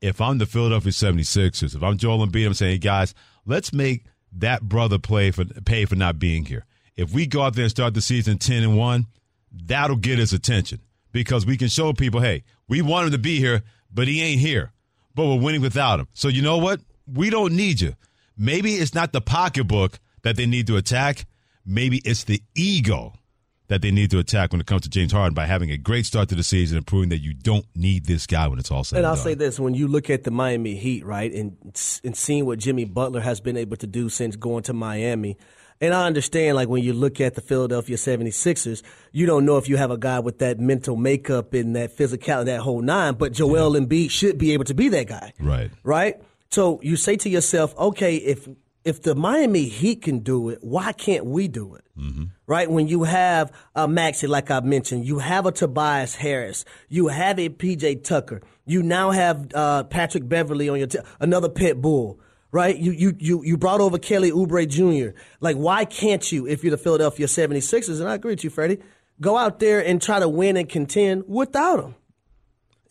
[0.01, 3.13] If I'm the Philadelphia 76ers, if I'm Joel Embiid, I'm saying, guys,
[3.45, 6.65] let's make that brother play for pay for not being here.
[6.95, 9.07] If we go out there and start the season 10 and 1,
[9.51, 13.39] that'll get his attention because we can show people, hey, we want him to be
[13.39, 14.71] here, but he ain't here.
[15.15, 16.07] But we're winning without him.
[16.13, 16.81] So you know what?
[17.11, 17.95] We don't need you.
[18.37, 21.25] Maybe it's not the pocketbook that they need to attack.
[21.65, 23.13] Maybe it's the ego
[23.67, 26.05] that they need to attack when it comes to James Harden by having a great
[26.05, 28.83] start to the season and proving that you don't need this guy when it's all
[28.83, 28.97] said.
[28.97, 29.23] And, and I'll done.
[29.23, 31.55] say this: when you look at the Miami Heat, right, and
[32.03, 35.37] and seeing what Jimmy Butler has been able to do since going to Miami,
[35.83, 39.67] And I understand, like, when you look at the Philadelphia 76ers, you don't know if
[39.67, 43.33] you have a guy with that mental makeup and that physicality, that whole nine, but
[43.33, 43.81] Joel yeah.
[43.81, 45.33] Embiid should be able to be that guy.
[45.39, 45.71] Right.
[45.83, 46.21] Right?
[46.51, 48.47] So you say to yourself, okay, if
[48.85, 51.85] if the Miami Heat can do it, why can't we do it?
[51.97, 52.23] Mm-hmm.
[52.47, 52.69] Right?
[52.69, 57.39] When you have a Maxey, like I mentioned, you have a Tobias Harris, you have
[57.39, 62.19] a PJ Tucker, you now have uh, Patrick Beverley on your t- another pit bull.
[62.51, 62.77] Right?
[62.77, 65.17] You, you, you, you brought over Kelly Oubre Jr.
[65.39, 68.77] Like, why can't you, if you're the Philadelphia 76ers, and I agree with you, Freddie,
[69.19, 71.95] go out there and try to win and contend without him?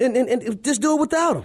[0.01, 1.45] And, and, and just do it without him.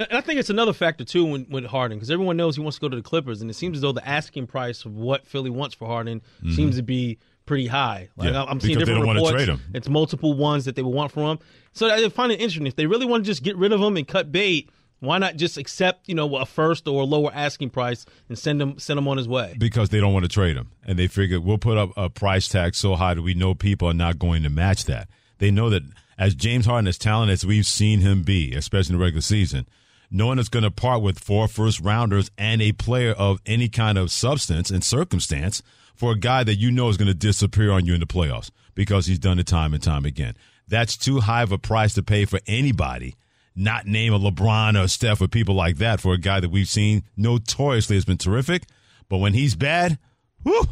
[0.00, 2.78] And I think it's another factor too when, with Harden because everyone knows he wants
[2.78, 5.26] to go to the Clippers, and it seems as though the asking price of what
[5.26, 6.52] Philly wants for Harden mm-hmm.
[6.52, 8.08] seems to be pretty high.
[8.16, 9.60] Like yeah, I'm seeing different reports.
[9.74, 11.38] It's multiple ones that they would want from him.
[11.72, 13.96] So I find it interesting if they really want to just get rid of him
[13.96, 14.70] and cut bait.
[15.00, 18.60] Why not just accept, you know, a first or a lower asking price and send
[18.60, 19.54] him send him on his way?
[19.58, 22.48] Because they don't want to trade him, and they figure we'll put up a price
[22.48, 25.08] tag so high that we know people are not going to match that.
[25.38, 25.82] They know that
[26.18, 29.66] as James Harden, as talented as we've seen him be, especially in the regular season,
[30.10, 33.68] no one is going to part with four first rounders and a player of any
[33.68, 35.62] kind of substance and circumstance
[35.94, 38.50] for a guy that you know is going to disappear on you in the playoffs
[38.74, 40.34] because he's done it time and time again.
[40.66, 43.14] That's too high of a price to pay for anybody,
[43.54, 46.68] not name a LeBron or Steph or people like that for a guy that we've
[46.68, 48.64] seen notoriously has been terrific.
[49.08, 49.98] But when he's bad,
[50.42, 50.64] whew,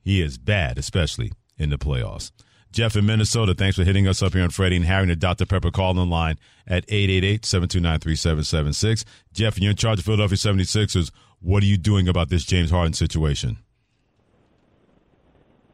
[0.00, 2.30] he is bad, especially in the playoffs.
[2.72, 5.46] Jeff in Minnesota, thanks for hitting us up here on Freddie and Harry and Dr.
[5.46, 9.04] Pepper call on line at 888-729-3776.
[9.32, 11.10] Jeff, you're in charge of Philadelphia 76ers.
[11.40, 13.56] What are you doing about this James Harden situation?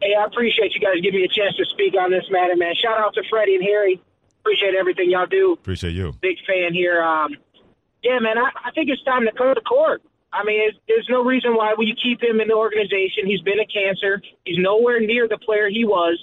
[0.01, 2.75] Hey, I appreciate you guys giving me a chance to speak on this matter, man.
[2.75, 4.03] Shout out to Freddie and Harry.
[4.41, 5.53] Appreciate everything y'all do.
[5.53, 6.13] Appreciate you.
[6.21, 7.01] Big fan here.
[7.03, 7.37] Um,
[8.03, 10.03] yeah, man, I, I think it's time to come to court.
[10.33, 13.27] I mean, there's no reason why we keep him in the organization.
[13.27, 14.21] He's been a cancer.
[14.45, 16.19] He's nowhere near the player he was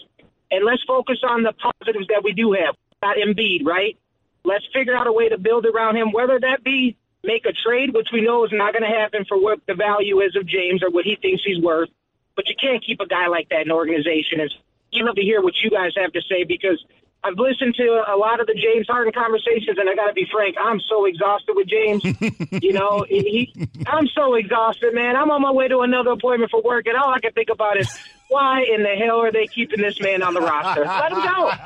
[0.52, 2.76] and let's focus on the positives that we do have.
[3.02, 3.98] Got Embiid, right?
[4.44, 7.94] Let's figure out a way to build around him, whether that be make a trade,
[7.94, 10.82] which we know is not going to happen for what the value is of James
[10.84, 11.90] or what he thinks he's worth.
[12.36, 14.40] But you can't keep a guy like that in an organization.
[14.40, 14.56] It's,
[14.92, 16.84] you love to hear what you guys have to say because
[17.22, 20.26] I've listened to a lot of the James Harden conversations, and I got to be
[20.32, 22.04] frank, I'm so exhausted with James.
[22.64, 23.54] you know, he,
[23.88, 25.18] I'm so exhausted, man.
[25.18, 27.78] I'm on my way to another appointment for work, and all I can think about
[27.78, 27.90] is
[28.30, 30.86] why in the hell are they keeping this man on the roster?
[30.86, 31.52] Let him go.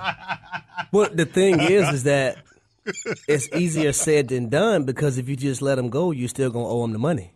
[0.91, 2.37] Well, the thing is, is that
[3.27, 6.67] it's easier said than done because if you just let him go, you're still gonna
[6.67, 7.31] owe him the money.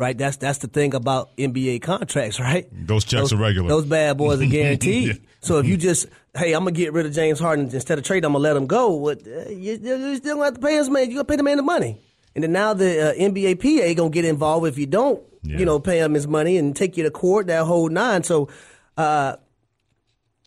[0.00, 0.16] Right?
[0.18, 2.66] That's that's the thing about NBA contracts, right?
[2.72, 3.68] Those checks those, are regular.
[3.68, 5.08] Those bad boys are guaranteed.
[5.08, 5.14] yeah.
[5.42, 8.24] So if you just, hey, I'm gonna get rid of James Harden instead of trade,
[8.24, 8.90] I'm gonna let him go.
[8.90, 11.10] What uh, you, you still gonna have to pay his man?
[11.10, 12.00] You gonna pay the man the money.
[12.34, 15.58] And then now the uh, NBA PA gonna get involved if you don't yeah.
[15.58, 18.22] you know, pay him his money and take you to court, that whole nine.
[18.22, 18.48] So
[18.96, 19.36] uh,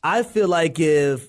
[0.02, 1.28] I feel like if,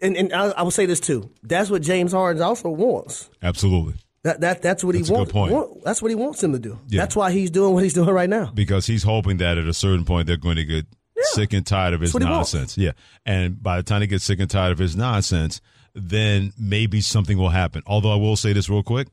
[0.00, 3.30] and, and I, I, will say this too, that's what James Harden also wants.
[3.42, 3.94] Absolutely.
[4.24, 5.32] That, that that's what that's he wants.
[5.34, 6.78] Want, that's what he wants him to do.
[6.88, 7.02] Yeah.
[7.02, 8.50] That's why he's doing what he's doing right now.
[8.54, 11.22] Because he's hoping that at a certain point they're going to get yeah.
[11.26, 12.78] sick and tired of his nonsense.
[12.78, 12.92] Yeah,
[13.26, 15.60] and by the time they get sick and tired of his nonsense,
[15.94, 17.82] then maybe something will happen.
[17.86, 19.08] Although I will say this real quick,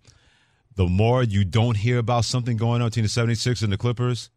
[0.76, 4.30] the more you don't hear about something going on between the 76 and the Clippers,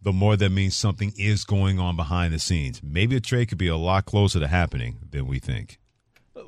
[0.00, 2.80] the more that means something is going on behind the scenes.
[2.82, 5.78] Maybe a trade could be a lot closer to happening than we think.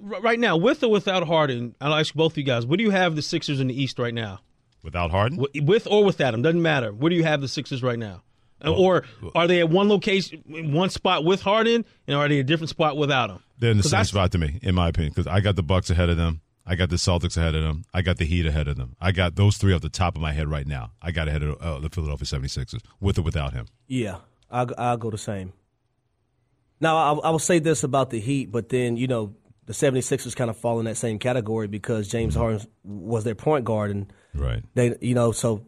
[0.01, 2.91] Right now, with or without Harden, I'll ask both of you guys, what do you
[2.91, 4.41] have the Sixers in the East right now?
[4.83, 5.45] Without Harden?
[5.63, 6.93] With or without him, doesn't matter.
[6.93, 8.23] Where do you have the Sixers right now?
[8.63, 9.05] Well, or
[9.35, 12.97] are they at one location, one spot with Harden, and are they a different spot
[12.97, 13.41] without him?
[13.59, 15.91] They're in the same spot to me, in my opinion, because I got the Bucks
[15.91, 16.41] ahead of them.
[16.67, 17.85] I got the Celtics ahead of them.
[17.93, 18.97] I got the Heat ahead of them.
[19.01, 20.93] I got those three off the top of my head right now.
[21.03, 23.67] I got ahead of uh, the Philadelphia 76ers with or without him.
[23.87, 24.19] Yeah,
[24.51, 25.53] I'll, I'll go the same.
[26.81, 29.35] Now, I, I will say this about the Heat, but then, you know,
[29.67, 32.43] the 76ers kind of fall in that same category because James mm-hmm.
[32.43, 33.91] Harden was their point guard.
[33.91, 34.63] And right.
[34.75, 35.67] they, you know, so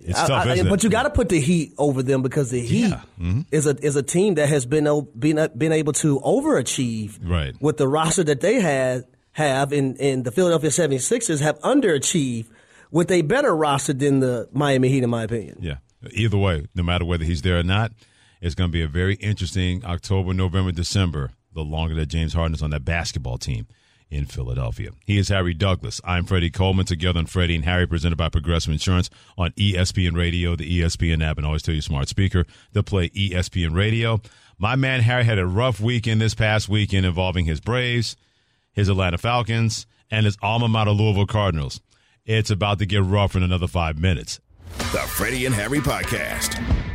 [0.00, 2.60] it's tough, I, I, but you got to put the Heat over them because the
[2.60, 3.02] Heat yeah.
[3.18, 3.40] mm-hmm.
[3.50, 7.54] is a is a team that has been been been able to overachieve right.
[7.60, 12.48] with the roster that they had have and, and the Philadelphia 76ers have underachieved
[12.90, 15.58] with a better roster than the Miami Heat, in my opinion.
[15.60, 15.76] Yeah.
[16.10, 17.92] Either way, no matter whether he's there or not,
[18.40, 22.54] it's going to be a very interesting October, November, December, the longer that James Harden
[22.54, 23.66] is on that basketball team
[24.10, 24.90] in Philadelphia.
[25.06, 26.00] He is Harry Douglas.
[26.04, 30.54] I'm Freddie Coleman, together on Freddie and Harry, presented by Progressive Insurance on ESPN Radio,
[30.54, 32.44] the ESPN app, and always tell your smart speaker
[32.74, 34.20] to play ESPN Radio.
[34.58, 38.16] My man Harry had a rough weekend this past weekend involving his Braves–
[38.72, 41.80] his Atlanta Falcons, and his alma mater Louisville Cardinals.
[42.24, 44.40] It's about to get rough in another five minutes.
[44.78, 46.91] The Freddie and Harry Podcast.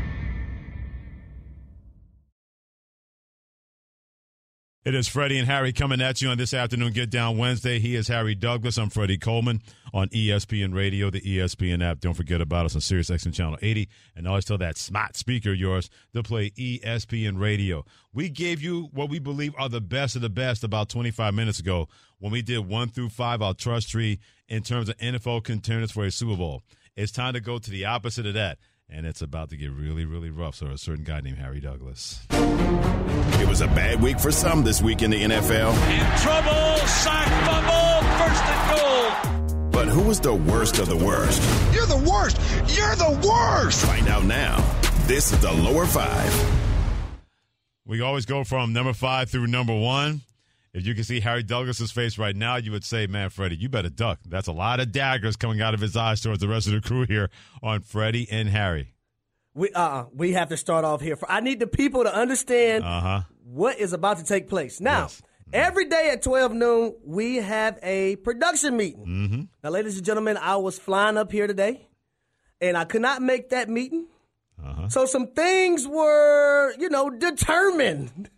[4.87, 7.77] It is Freddie and Harry coming at you on this afternoon Get Down Wednesday.
[7.77, 8.77] He is Harry Douglas.
[8.77, 9.61] I'm Freddie Coleman
[9.93, 11.99] on ESPN Radio, the ESPN app.
[11.99, 13.89] Don't forget about us on Sirius XM Channel 80.
[14.15, 17.83] And always tell that smart speaker of yours to play ESPN Radio.
[18.13, 21.59] We gave you what we believe are the best of the best about 25 minutes
[21.59, 25.91] ago when we did one through five, our trust tree in terms of NFL contenders
[25.91, 26.63] for a Super Bowl.
[26.95, 28.57] It's time to go to the opposite of that
[28.89, 30.55] and it's about to get really, really rough.
[30.55, 32.25] So, a certain guy named Harry Douglas.
[32.31, 35.73] It was a bad week for some this week in the NFL.
[35.89, 39.71] In trouble, sack fumble, first and goal.
[39.71, 41.41] But who was the worst of the worst?
[41.73, 42.37] You're the worst.
[42.75, 43.85] You're the worst.
[43.85, 44.57] Find out now.
[45.05, 46.33] This is the lower five.
[47.85, 50.21] We always go from number five through number one.
[50.77, 53.67] If you can see Harry Douglas's face right now, you would say, "Man, Freddie, you
[53.67, 56.67] better duck." That's a lot of daggers coming out of his eyes towards the rest
[56.67, 57.31] of the crew here
[57.63, 58.93] on Freddie and Harry.
[59.55, 61.15] We uh we have to start off here.
[61.15, 63.23] For I need the people to understand uh-huh.
[63.43, 64.79] what is about to take place.
[64.79, 65.23] Now, yes.
[65.51, 69.05] every day at 12 noon, we have a production meeting.
[69.07, 69.41] Mm-hmm.
[69.63, 71.87] Now, ladies and gentlemen, I was flying up here today,
[72.61, 74.05] and I could not make that meeting.
[74.63, 74.89] Uh-huh.
[74.89, 78.29] So some things were, you know, determined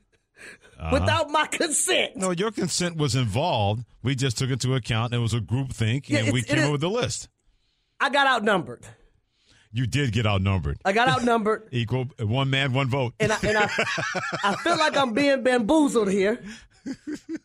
[0.79, 0.89] uh-huh.
[0.93, 2.15] without my consent.
[2.15, 3.83] No, your consent was involved.
[4.01, 5.13] We just took into account.
[5.13, 7.27] It was a group think, Yeah, and we came up with the list.
[7.99, 8.85] I got outnumbered.
[9.71, 10.79] You did get outnumbered.
[10.83, 13.13] I got outnumbered, Equal one man, one vote.
[13.19, 13.69] and I, and I,
[14.43, 16.41] I feel like I'm being bamboozled here.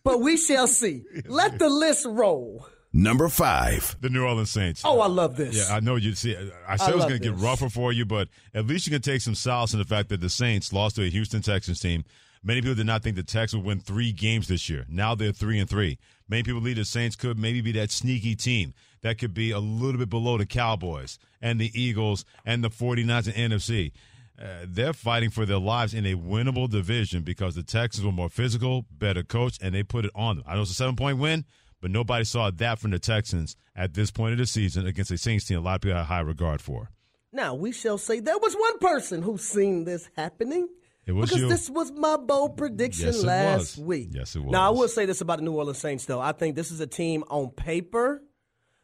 [0.04, 1.02] But we shall see.
[1.26, 2.66] Let the list roll.
[2.94, 3.96] Number five.
[4.00, 4.82] the New Orleans Saints.
[4.84, 5.56] Oh, I love this.
[5.56, 6.36] Yeah, I know you see.
[6.68, 8.92] I said I it was going to get rougher for you, but at least you
[8.92, 11.80] can take some solace in the fact that the Saints lost to a Houston Texans
[11.80, 12.04] team.
[12.46, 14.84] Many people did not think the Texans would win three games this year.
[14.86, 15.98] Now they're three and three.
[16.28, 19.58] Many people believe the Saints could maybe be that sneaky team that could be a
[19.58, 23.92] little bit below the Cowboys and the Eagles and the 49ers and NFC.
[24.40, 28.28] Uh, they're fighting for their lives in a winnable division because the Texans were more
[28.28, 30.44] physical, better coached, and they put it on them.
[30.46, 31.46] I know it's a seven point win,
[31.80, 35.18] but nobody saw that from the Texans at this point of the season against a
[35.18, 36.90] Saints team a lot of people have high regard for.
[37.32, 40.68] Now we shall say there was one person who seen this happening.
[41.06, 41.48] It was because you.
[41.48, 43.84] this was my bold prediction Yes, last was.
[43.86, 44.08] week.
[44.12, 44.50] Yes, it was.
[44.52, 46.20] Now I will say this about the New Orleans Saints, though.
[46.20, 48.22] I think this is a team on paper.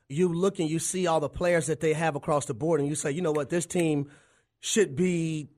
[0.08, 2.88] You look and you see all the players that they have across the board, and
[2.88, 4.10] you say, you know what, this team
[4.58, 5.48] should be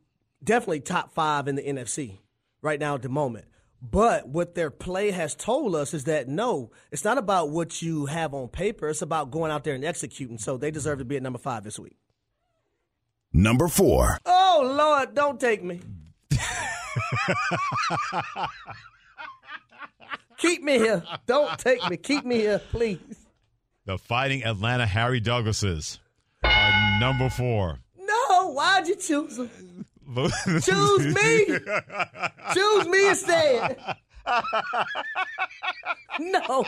[0.45, 2.19] definitely top five in the NFC
[2.61, 3.47] right now at the moment.
[3.81, 8.07] But what their play has told us is that no, it's not about what you
[8.07, 8.89] have on paper.
[8.89, 10.39] It's about going out there and executing.
[10.39, 11.97] So they deserve to be at number five this week.
[13.33, 14.19] Number four.
[14.25, 15.81] Oh Lord, don't take me.
[20.39, 21.03] Keep me here.
[21.27, 21.97] Don't take me.
[21.97, 22.99] Keep me here, please.
[23.85, 25.99] The Fighting Atlanta Harry Douglases
[26.43, 27.79] are number four.
[27.99, 29.51] No, why'd you choose him?
[30.63, 31.47] Choose me.
[32.53, 33.79] Choose me instead.
[36.19, 36.65] no.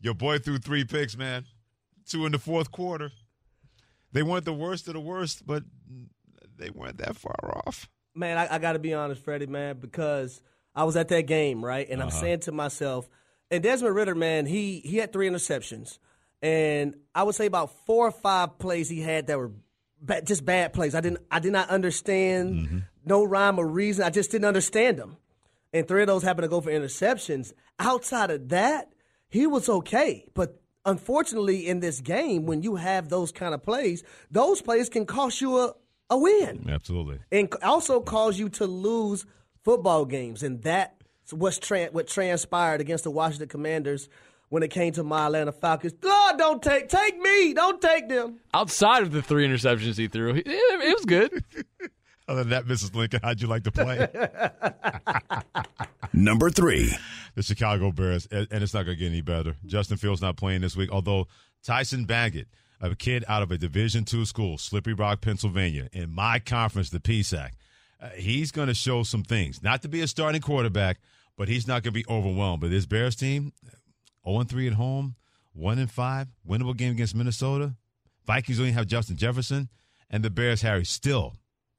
[0.00, 1.44] Your boy threw three picks, man.
[2.06, 3.10] Two in the fourth quarter.
[4.12, 5.64] They weren't the worst of the worst, but
[6.56, 7.88] they weren't that far off.
[8.18, 10.42] Man, I, I got to be honest, Freddie, man, because
[10.74, 11.88] I was at that game, right?
[11.88, 12.20] And I'm Uh-huh.
[12.20, 13.08] saying to myself,
[13.50, 15.98] and Desmond Ridder, man, he he had three interceptions,
[16.42, 19.52] and I would say about four or five plays he had that were
[20.02, 20.94] ba- just bad plays.
[20.94, 22.78] I didn't I did not understand Mm-hmm.
[23.06, 24.04] no rhyme or reason.
[24.04, 25.16] I just didn't understand them,
[25.72, 27.52] and three of those happened to go for interceptions.
[27.78, 28.92] Outside of that,
[29.28, 30.60] he was okay, but.
[30.84, 35.38] Unfortunately, in this game, when you have those kind of plays, those plays can cost
[35.42, 35.74] you a,
[36.10, 37.20] a win Absolutely.
[37.30, 39.24] and also cause you to lose
[39.64, 40.42] football games.
[40.42, 44.08] And that's what's tran what transpired against the Washington Commanders
[44.48, 45.92] when it came to my Atlanta Falcons.
[46.02, 48.40] Lord, don't take take me, don't take them.
[48.54, 51.44] Outside of the three interceptions he threw, it, it was good.
[52.28, 52.94] Other than that, Mrs.
[52.94, 54.06] Lincoln, how'd you like to play?
[56.12, 56.92] Number three.
[57.34, 59.56] the Chicago Bears, and and it's not going to get any better.
[59.66, 61.26] Justin Fields not playing this week, although
[61.62, 62.46] Tyson Bagent,
[62.80, 67.00] a kid out of a Division two school, Slippery Rock, Pennsylvania, in my conference, the
[67.00, 67.50] PSAC,
[68.00, 69.62] uh, he's going to show some things.
[69.62, 70.98] Not to be a starting quarterback,
[71.36, 72.60] but he's not going to be overwhelmed.
[72.60, 73.52] But this Bears team,
[74.24, 75.16] 0 3 at home,
[75.52, 77.74] 1 and 5, winnable game against Minnesota.
[78.26, 79.68] Vikings only have Justin Jefferson,
[80.10, 81.34] and the Bears, Harry, still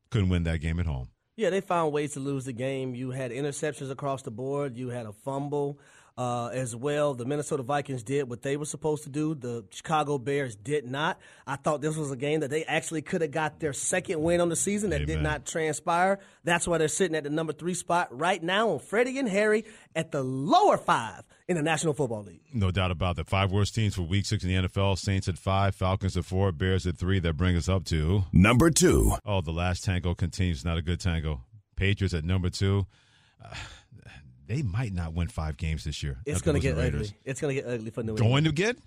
[0.10, 1.10] couldn't win that game at home.
[1.36, 2.96] Yeah, they found ways to lose the game.
[2.96, 4.76] You had interceptions across the board.
[4.76, 5.80] You had a fumble
[6.18, 7.14] uh, as well.
[7.14, 9.36] The Minnesota Vikings did what they were supposed to do.
[9.36, 11.20] The Chicago Bears did not.
[11.48, 14.42] I thought this was a game that they actually could have got their second win
[14.42, 16.20] on the season that did not transpire.
[16.44, 19.66] That's why they're sitting at the number three spot right now on Freddie and Harry
[19.96, 22.42] at the lower five in the National Football League.
[22.54, 23.28] No doubt about that.
[23.28, 24.98] Five worst teams for week six in the NFL.
[24.98, 27.20] Saints at five, Falcons at four, Bears at three.
[27.20, 28.24] That brings us up to.
[28.32, 29.14] Number two.
[29.26, 30.64] Oh, the last tango continues.
[30.64, 31.42] Not a good tango.
[31.76, 32.86] Patriots at number two.
[33.44, 33.56] Uh,
[34.50, 36.18] they might not win five games this year.
[36.26, 37.12] It's going to get ugly.
[37.24, 38.30] It's going to get ugly for New England.
[38.30, 38.78] Going to get?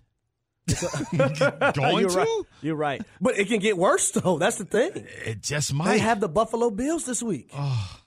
[1.75, 2.17] going You're to?
[2.19, 2.43] Right.
[2.63, 3.03] You're right.
[3.21, 4.39] But it can get worse, though.
[4.39, 5.07] That's the thing.
[5.25, 5.89] It just might.
[5.89, 7.51] They have the Buffalo Bills this week.
[7.57, 7.99] Oh.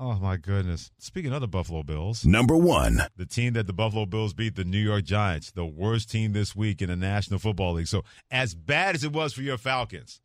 [0.00, 0.90] Oh my goodness!
[0.98, 4.64] Speaking of the Buffalo Bills, number one, the team that the Buffalo Bills beat, the
[4.64, 7.86] New York Giants, the worst team this week in the National Football League.
[7.86, 10.20] So, as bad as it was for your Falcons,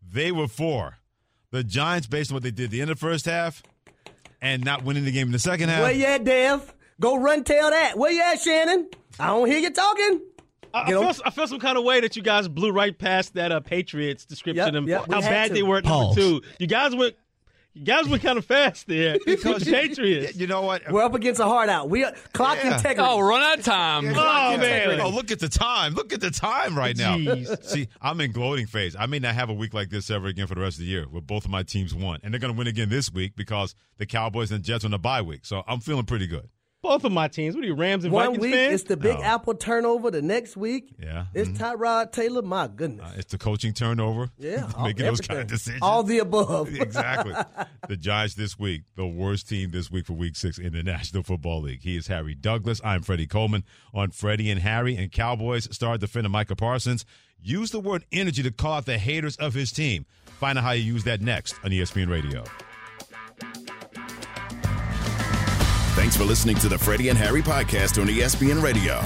[0.00, 0.98] they were four.
[1.50, 3.64] The Giants, based on what they did the end of the first half,
[4.46, 5.82] and not winning the game in the second half.
[5.82, 6.74] Where you at, Dev?
[7.00, 7.98] Go run tell that.
[7.98, 8.88] Where you at, Shannon?
[9.18, 10.20] I don't hear you talking.
[10.72, 13.34] I, I, feel, I, feel, some kind of way that you guys blew right past
[13.34, 15.54] that uh, Patriots description yep, of yep, how bad to.
[15.54, 16.16] they were at Pause.
[16.16, 16.46] number two.
[16.58, 17.16] You guys went
[17.76, 20.36] you guys went kind of fast there because the Patriots.
[20.36, 20.90] You know what?
[20.90, 21.90] We're up against a hard out.
[21.90, 22.76] We are, clock Yeah.
[22.76, 23.00] integrity.
[23.08, 24.06] Oh, run out of time.
[24.08, 25.00] Oh man!
[25.00, 25.94] Oh, look at the time.
[25.94, 27.16] Look at the time right now.
[27.16, 27.62] Jeez.
[27.64, 28.96] See, I'm in gloating phase.
[28.98, 30.86] I may not have a week like this ever again for the rest of the
[30.90, 32.18] year where both of my teams won.
[32.22, 34.98] And they're going to win again this week because the Cowboys and Jets on the
[34.98, 35.44] bye week.
[35.44, 36.48] So I'm feeling pretty good.
[36.82, 37.56] Both of my teams.
[37.56, 38.74] What are you, Rams and One Vikings week fans?
[38.74, 39.24] it's the Big No.
[39.24, 40.10] Apple turnover.
[40.10, 41.26] The next week Yeah.
[41.34, 41.58] it's Mhm.
[41.58, 42.42] Tyrod Taylor.
[42.42, 43.04] My goodness.
[43.04, 44.28] Uh, it's the coaching turnover.
[44.38, 45.82] yeah, all- Making those kind of decisions.
[45.82, 46.68] All the above.
[46.80, 47.34] exactly.
[47.88, 51.22] The Giants this week, the worst team this week for week six in the National
[51.22, 51.82] Football League.
[51.82, 52.80] He is Harry Douglas.
[52.84, 53.62] I'm Freddie Coleman
[53.94, 54.96] on Freddie and Harry.
[54.96, 57.04] And Cowboys star defender Micah Parsons
[57.40, 60.04] used the word energy to call out the haters of his team.
[60.40, 62.42] Find out how you use that next on ESPN Radio.
[66.06, 69.02] Thanks for listening to the Freddie and Harry podcast on ESPN Radio.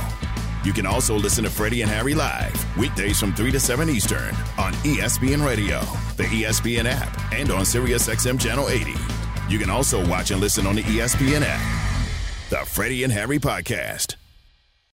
[0.65, 4.35] You can also listen to Freddie and Harry live weekdays from 3 to 7 Eastern
[4.59, 5.81] on ESPN Radio,
[6.19, 8.93] the ESPN app, and on SiriusXM Channel 80.
[9.49, 12.51] You can also watch and listen on the ESPN app.
[12.51, 14.20] The Freddie and Harry podcast.